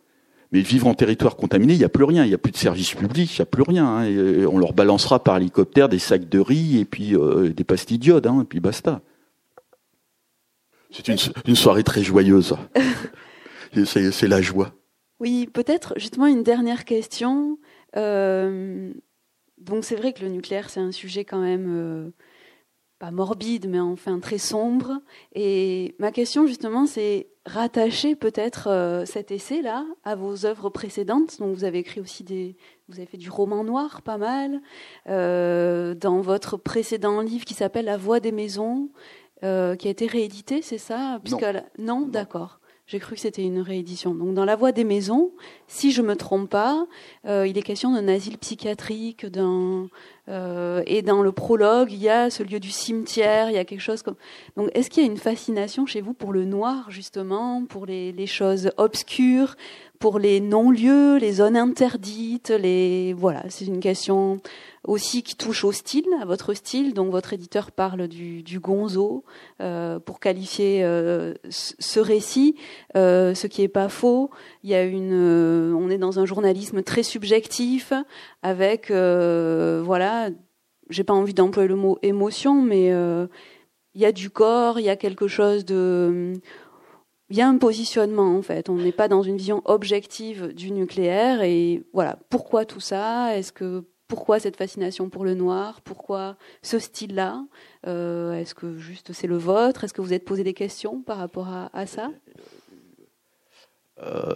[0.53, 2.57] Mais vivre en territoire contaminé, il n'y a plus rien, il n'y a plus de
[2.57, 3.87] services publics, il n'y a plus rien.
[3.87, 7.15] Hein, et on leur balancera par hélicoptère des sacs de riz et puis
[7.55, 9.01] des pastilles d'iode, hein, et puis basta.
[10.91, 12.57] C'est une, soirée très joyeuse.
[13.85, 14.73] c'est la joie.
[15.21, 17.59] Oui, peut-être justement une dernière question.
[17.97, 18.93] Euh,
[19.59, 22.11] donc c'est vrai que le nucléaire, c'est un sujet quand même euh,
[22.99, 25.01] pas morbide, mais enfin très sombre.
[25.35, 31.39] Et ma question justement, c'est rattacher peut-être euh, cet essai-là à vos œuvres précédentes.
[31.39, 32.57] Donc vous avez écrit aussi des,
[32.89, 34.61] vous avez fait du roman noir, pas mal.
[35.07, 38.91] dans votre précédent livre qui s'appelle La Voix des maisons,
[39.45, 41.21] euh, qui a été réédité, c'est ça?
[41.31, 41.39] Non,
[41.79, 42.59] non, d'accord.
[42.87, 44.15] J'ai cru que c'était une réédition.
[44.15, 45.33] Donc dans La Voix des Maisons,
[45.67, 46.87] si je me trompe pas,
[47.27, 49.89] euh, il est question d'un asile psychiatrique, d'un
[50.29, 53.65] euh, et dans le prologue, il y a ce lieu du cimetière, il y a
[53.65, 54.17] quelque chose comme.
[54.57, 58.27] Donc est-ce qu'il y a une fascination chez vous pour le noir justement, pour les,
[58.27, 59.55] choses obscures,
[60.01, 64.39] pour les non-lieux, les zones interdites, les voilà, c'est une question
[64.85, 66.93] aussi qui touche au style, à votre style.
[66.93, 69.25] Donc votre éditeur parle du, gonzo
[69.61, 72.57] euh, pour qualifier euh, ce récit,
[72.95, 74.31] ce qui est pas faux.
[74.65, 77.93] Il y a une, on est dans un journalisme très subjectif
[78.47, 79.83] avec euh,
[80.91, 84.91] j'ai pas envie d'employer le mot émotion, mais il y a du corps, il y
[84.91, 86.35] a quelque chose de
[87.29, 88.69] il y a un positionnement en fait.
[88.69, 92.19] On n'est pas dans une vision objective du nucléaire et voilà.
[92.31, 93.37] Pourquoi tout ça?
[93.37, 95.81] Est-ce que pourquoi cette fascination pour le noir?
[95.81, 97.45] Pourquoi ce style-là?
[97.87, 99.83] Euh, Est-ce que juste c'est le vôtre?
[99.83, 102.11] Est-ce que vous êtes posé des questions par rapport à, ça?
[104.03, 104.35] Euh,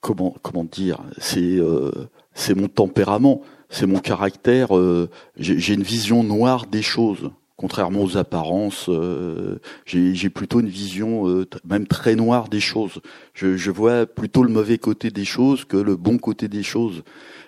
[0.00, 1.02] comment, dire?
[1.36, 1.90] Euh,
[2.32, 4.68] c'est mon tempérament, c'est mon caractère.
[5.38, 11.46] J'ai une vision noire des choses contrairement aux apparences, euh, j'ai plutôt une vision euh,
[11.68, 13.02] même très noire des choses.
[13.34, 17.02] Je, vois plutôt le mauvais côté des choses que le bon côté des choses.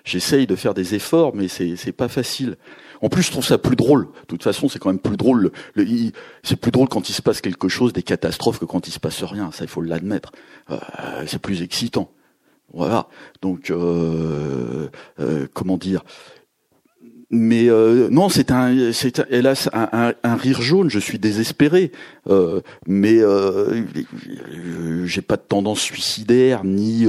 [0.05, 2.57] J'essaye de faire des efforts, mais c'est pas facile.
[3.01, 4.05] En plus, je trouve ça plus drôle.
[4.05, 5.51] De toute façon, c'est quand même plus drôle.
[6.43, 8.99] C'est plus drôle quand il se passe quelque chose, des catastrophes, que quand il se
[8.99, 9.51] passe rien.
[9.51, 10.31] Ça, il faut l'admettre.
[10.69, 10.77] Euh,
[11.25, 12.11] c'est plus excitant.
[12.73, 13.07] Voilà.
[13.41, 16.03] Donc, euh, euh, comment dire?
[17.29, 20.89] Mais euh, non, c'est un, c'est hélas un, un, rire jaune.
[20.89, 21.91] Je suis désespéré,
[22.87, 23.85] mais euh,
[25.05, 27.07] j'ai pas de tendance suicidaire ni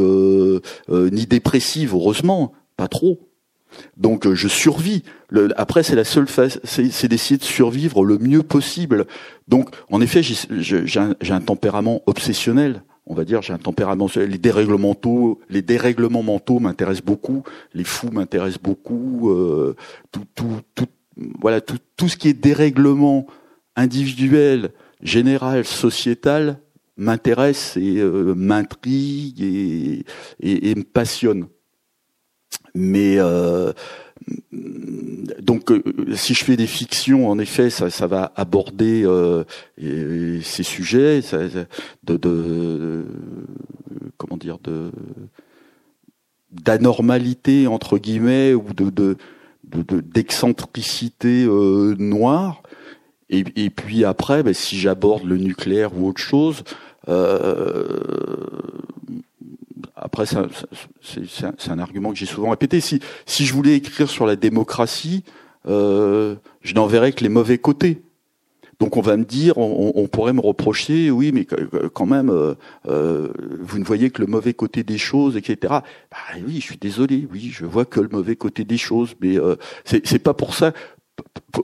[0.88, 3.20] ni dépressive, heureusement, pas trop.
[3.98, 5.02] Donc je survis.
[5.56, 9.06] Après, c'est la seule phase, c'est d'essayer de survivre le mieux possible.
[9.46, 14.08] Donc, en effet, j'ai un tempérament obsessionnel on va dire, j'ai un tempérament.
[14.16, 17.42] Les dérèglements mentaux, les dérèglements mentaux m'intéressent beaucoup.
[17.74, 19.30] Les fous m'intéressent beaucoup.
[19.30, 19.76] Euh,
[20.10, 20.86] tout, tout, tout,
[21.40, 23.26] voilà, tout, tout ce qui est dérèglement
[23.76, 24.70] individuel,
[25.02, 26.58] général, sociétal
[26.96, 30.04] m'intéresse et euh, m'intrigue et,
[30.40, 31.46] et, me passionne.
[32.74, 33.72] Mais euh,
[35.40, 35.82] donc, euh,
[36.14, 39.44] si je fais des fictions, en effet, ça, va aborder euh,
[40.42, 41.20] ces sujets
[42.04, 43.04] de,
[44.16, 44.90] comment dire de
[46.50, 49.16] d'anormalité entre guillemets ou de
[49.64, 52.62] d'excentricité euh, noire.
[53.30, 56.62] Et, puis après, ben, si j'aborde le nucléaire ou autre chose,
[59.96, 62.80] après, c'est un, argument que j'ai souvent répété.
[62.80, 65.24] Si, si je voulais écrire sur la démocratie,
[65.66, 68.02] euh, je n'en verrais que les mauvais côtés.
[68.80, 71.46] Donc on va me dire, on, pourrait me reprocher, oui, mais
[71.92, 72.54] quand même, euh,
[72.88, 73.28] euh,
[73.60, 75.56] vous ne voyez que le mauvais côté des choses, etc.
[76.10, 79.38] Bah oui, je suis désolé, oui, je vois que le mauvais côté des choses, mais
[79.38, 80.72] euh, c'est pas pour ça.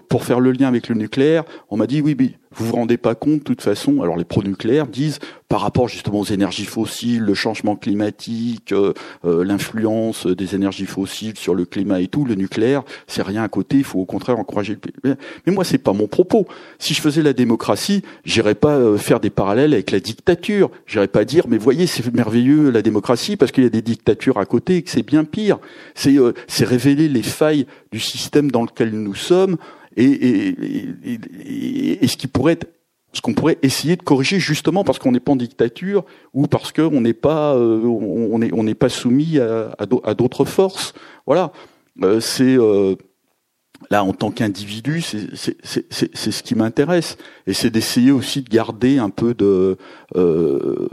[0.09, 2.97] Pour faire le lien avec le nucléaire, on m'a dit oui, mais vous vous rendez
[2.97, 4.03] pas compte, de toute façon.
[4.03, 8.93] Alors les pro-nucléaires disent par rapport justement aux énergies fossiles, le changement climatique, euh,
[9.25, 13.49] euh, l'influence des énergies fossiles sur le climat et tout, le nucléaire, c'est rien à
[13.49, 13.79] côté.
[13.79, 14.79] Il faut au contraire encourager.
[15.05, 15.17] Le...
[15.47, 16.47] Mais moi, c'est pas mon propos.
[16.81, 20.71] Si je faisais la démocratie, j'irais pas euh, faire des parallèles avec la dictature.
[20.87, 24.39] J'irais pas dire, mais voyez, c'est merveilleux la démocratie parce qu'il y a des dictatures
[24.39, 25.59] à côté et que c'est bien pire.
[25.95, 26.17] C'est
[26.49, 29.57] c'est révéler les failles du système dans lequel nous sommes
[29.97, 30.49] et, et,
[31.05, 32.69] et, et ce qui pourrait être
[33.13, 36.71] ce qu'on pourrait essayer de corriger justement parce qu'on n'est pas en dictature ou parce
[36.71, 40.95] qu'on n'est pas euh, on pas soumis à, d'autres forces.
[41.27, 41.53] Voilà,
[42.03, 42.95] euh, c'est euh,
[43.91, 47.17] là, en tant qu'individu, c'est ce qui m'intéresse.
[47.47, 49.77] Et c'est d'essayer aussi de garder un peu de...
[50.17, 50.89] Euh,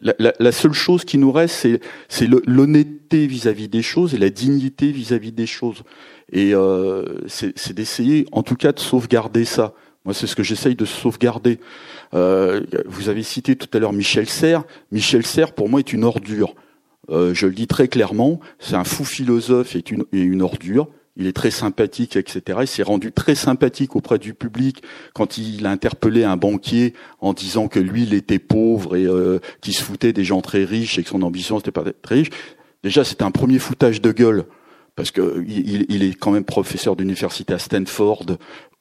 [0.00, 1.66] la, la, seule chose qui nous reste,
[2.08, 5.82] c'est l'honnêteté vis-à-vis des choses et la dignité vis-à-vis des choses.
[6.32, 9.74] Et euh, c'est d'essayer, en tout cas, de sauvegarder ça.
[10.04, 11.60] Moi, c'est ce que j'essaye de sauvegarder.
[12.14, 14.64] Euh, vous avez cité tout à l'heure Michel Serres.
[14.90, 16.54] Michel Serres, pour moi, est une ordure.
[17.10, 20.88] Euh, je le dis très clairement, c'est un fou philosophe et une, et une ordure.
[21.16, 22.60] Il est très sympathique, etc.
[22.62, 24.82] Il s'est rendu très sympathique auprès du public
[25.12, 29.38] quand il a interpellé un banquier en disant que lui, il était pauvre et euh,
[29.60, 32.30] qu'il se foutait des gens très riches et que son ambition, c'était pas très riche.
[32.82, 34.46] Déjà, c'était un premier foutage de gueule
[34.94, 38.26] parce que il, est quand même professeur d'université à Stanford,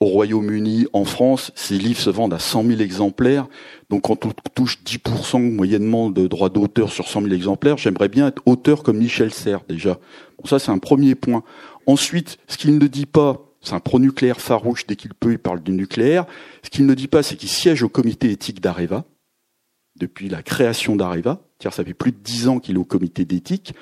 [0.02, 1.52] au Royaume-Uni, en France.
[1.56, 3.48] Ses livres se vendent à 100 000 exemplaires.
[3.90, 8.28] Donc quand on touche 10% moyennement de droits d'auteur sur 100 000 exemplaires, j'aimerais bien
[8.28, 10.00] être auteur comme Michel Serres déjà.
[10.38, 11.44] Bon, ça c'est un premier point.
[11.86, 15.64] Ensuite, ce qu'il ne dit pas, c'est un pro-nucléaire farouche dès qu'il peut, il parle
[15.64, 16.26] du nucléaire.
[16.64, 19.06] Ce qu'il ne dit pas, c'est qu'il siège au comité éthique d'Areva
[19.98, 21.42] depuis la création d'Areva.
[21.62, 23.76] Ça fait plus de dix ans qu'il est au comité d'éthique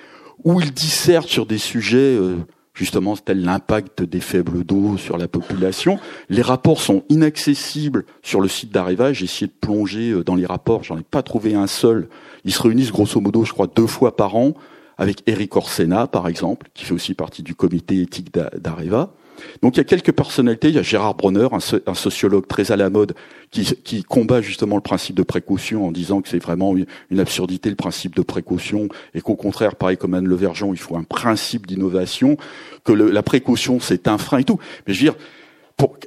[0.44, 2.38] où il disserte sur des sujets euh,
[2.74, 6.00] justement tel l'impact des faibles d'eau sur la population.
[6.30, 9.12] Les rapports sont inaccessibles sur le site d'Areva.
[9.12, 12.08] J'ai essayé de plonger euh, dans les rapports, j'en ai pas trouvé un seul.
[12.46, 14.54] Ils se réunissent grosso modo, je crois, deux fois par an
[14.98, 19.14] avec Eric Orsena, par exemple, qui fait aussi partie du comité éthique d'Areva.
[19.62, 20.70] Donc il y a quelques personnalités.
[20.70, 23.14] Il y a Gérard Bronner, un, sociologue très à la mode,
[23.52, 27.76] qui, combat justement le principe de précaution en disant que c'est vraiment une, absurdité le
[27.76, 32.38] principe de précaution et qu'au contraire, pareil comme Anne Levergeon, il faut un principe d'innovation,
[32.84, 34.60] que la précaution c'est un frein et tout.
[34.88, 35.16] Mais je veux dire,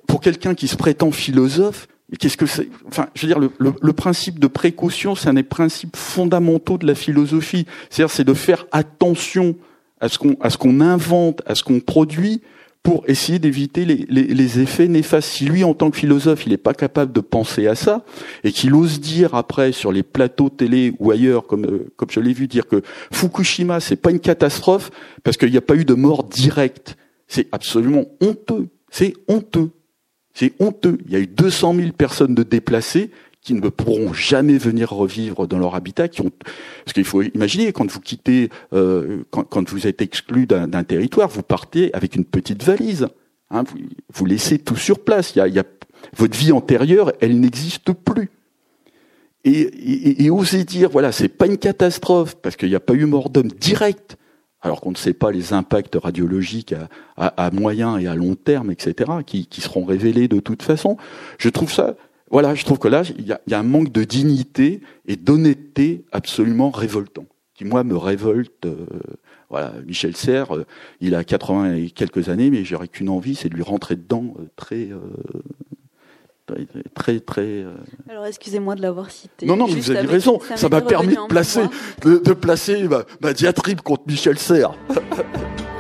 [0.07, 1.89] pour, quelqu'un qui se prétend philosophe,
[2.19, 2.69] qu'est-ce que c'est?
[2.87, 6.95] Enfin, je veux dire, le, principe de précaution, c'est un des principes fondamentaux de la
[6.95, 7.67] philosophie.
[7.89, 9.57] C'est-à-dire, c'est de faire attention
[10.01, 12.43] à ce qu'on invente, à ce qu'on produit,
[12.83, 15.29] pour essayer d'éviter les, effets néfastes.
[15.29, 18.05] Si lui, en tant que philosophe, il n'est pas capable de penser à ça,
[18.43, 22.19] et qu'il ose dire après sur les plateaux télé ou ailleurs, comme, euh, comme je
[22.19, 22.83] l'ai vu dire que
[23.13, 24.91] Fukushima, c'est pas une catastrophe
[25.23, 26.97] parce qu'il n'y a pas eu de mort directe,
[27.29, 28.69] c'est absolument honteux.
[28.91, 29.71] C'est honteux.
[30.35, 30.99] C'est honteux.
[31.07, 33.11] Il y a eu 200 000 personnes de déplacées
[33.43, 36.09] qui ne pourront jamais venir revivre dans leur habitat.
[36.09, 36.31] Qui ont...
[36.85, 41.29] Parce qu'il faut imaginer, quand vous quittez, euh, quand, quand, vous êtes exclu d'un territoire,
[41.29, 43.09] vous partez avec une petite valise.
[43.51, 43.79] Hein, vous,
[44.15, 45.35] vous, laissez tout sur place.
[45.35, 45.65] Il y a, y a...
[46.17, 48.31] Votre vie antérieure, elle n'existe plus.
[49.45, 52.95] Et, et, et, oser dire, voilà, c'est pas une catastrophe, parce qu'il n'y a pas
[52.95, 54.17] eu mort d'homme direct,
[54.61, 58.37] alors qu'on ne sait pas les impacts radiologiques à, à, à, moyen et à long
[58.37, 60.97] terme, etc., qui, qui seront révélés de toute façon.
[61.39, 61.97] Je trouve ça
[62.33, 66.71] voilà, je trouve que là, il y a, un manque de dignité et d'honnêteté absolument
[66.71, 68.65] révoltant, qui moi me révolte.
[68.65, 68.87] Euh,
[69.51, 70.65] voilà, Michel Serres, euh,
[71.03, 74.35] il a 80 et quelques années, mais j'aurais qu'une envie, c'est de lui rentrer dedans
[74.41, 74.89] euh, très,
[76.95, 77.67] très, très.
[78.09, 79.45] Alors, excusez-moi de l'avoir cité.
[79.45, 80.39] Non, non, mais vous avez raison.
[80.57, 81.61] Ça m'a permis de placer,
[82.01, 84.75] de, de, placer ma, ma diatribe contre Michel Serres.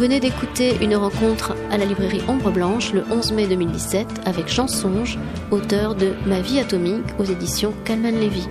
[0.00, 4.66] venez d'écouter une rencontre à la librairie Ombre Blanche le 11 mai 2017 avec Jean
[4.66, 5.18] Songe,
[5.50, 8.48] auteur de Ma vie atomique aux éditions Calman Lévy.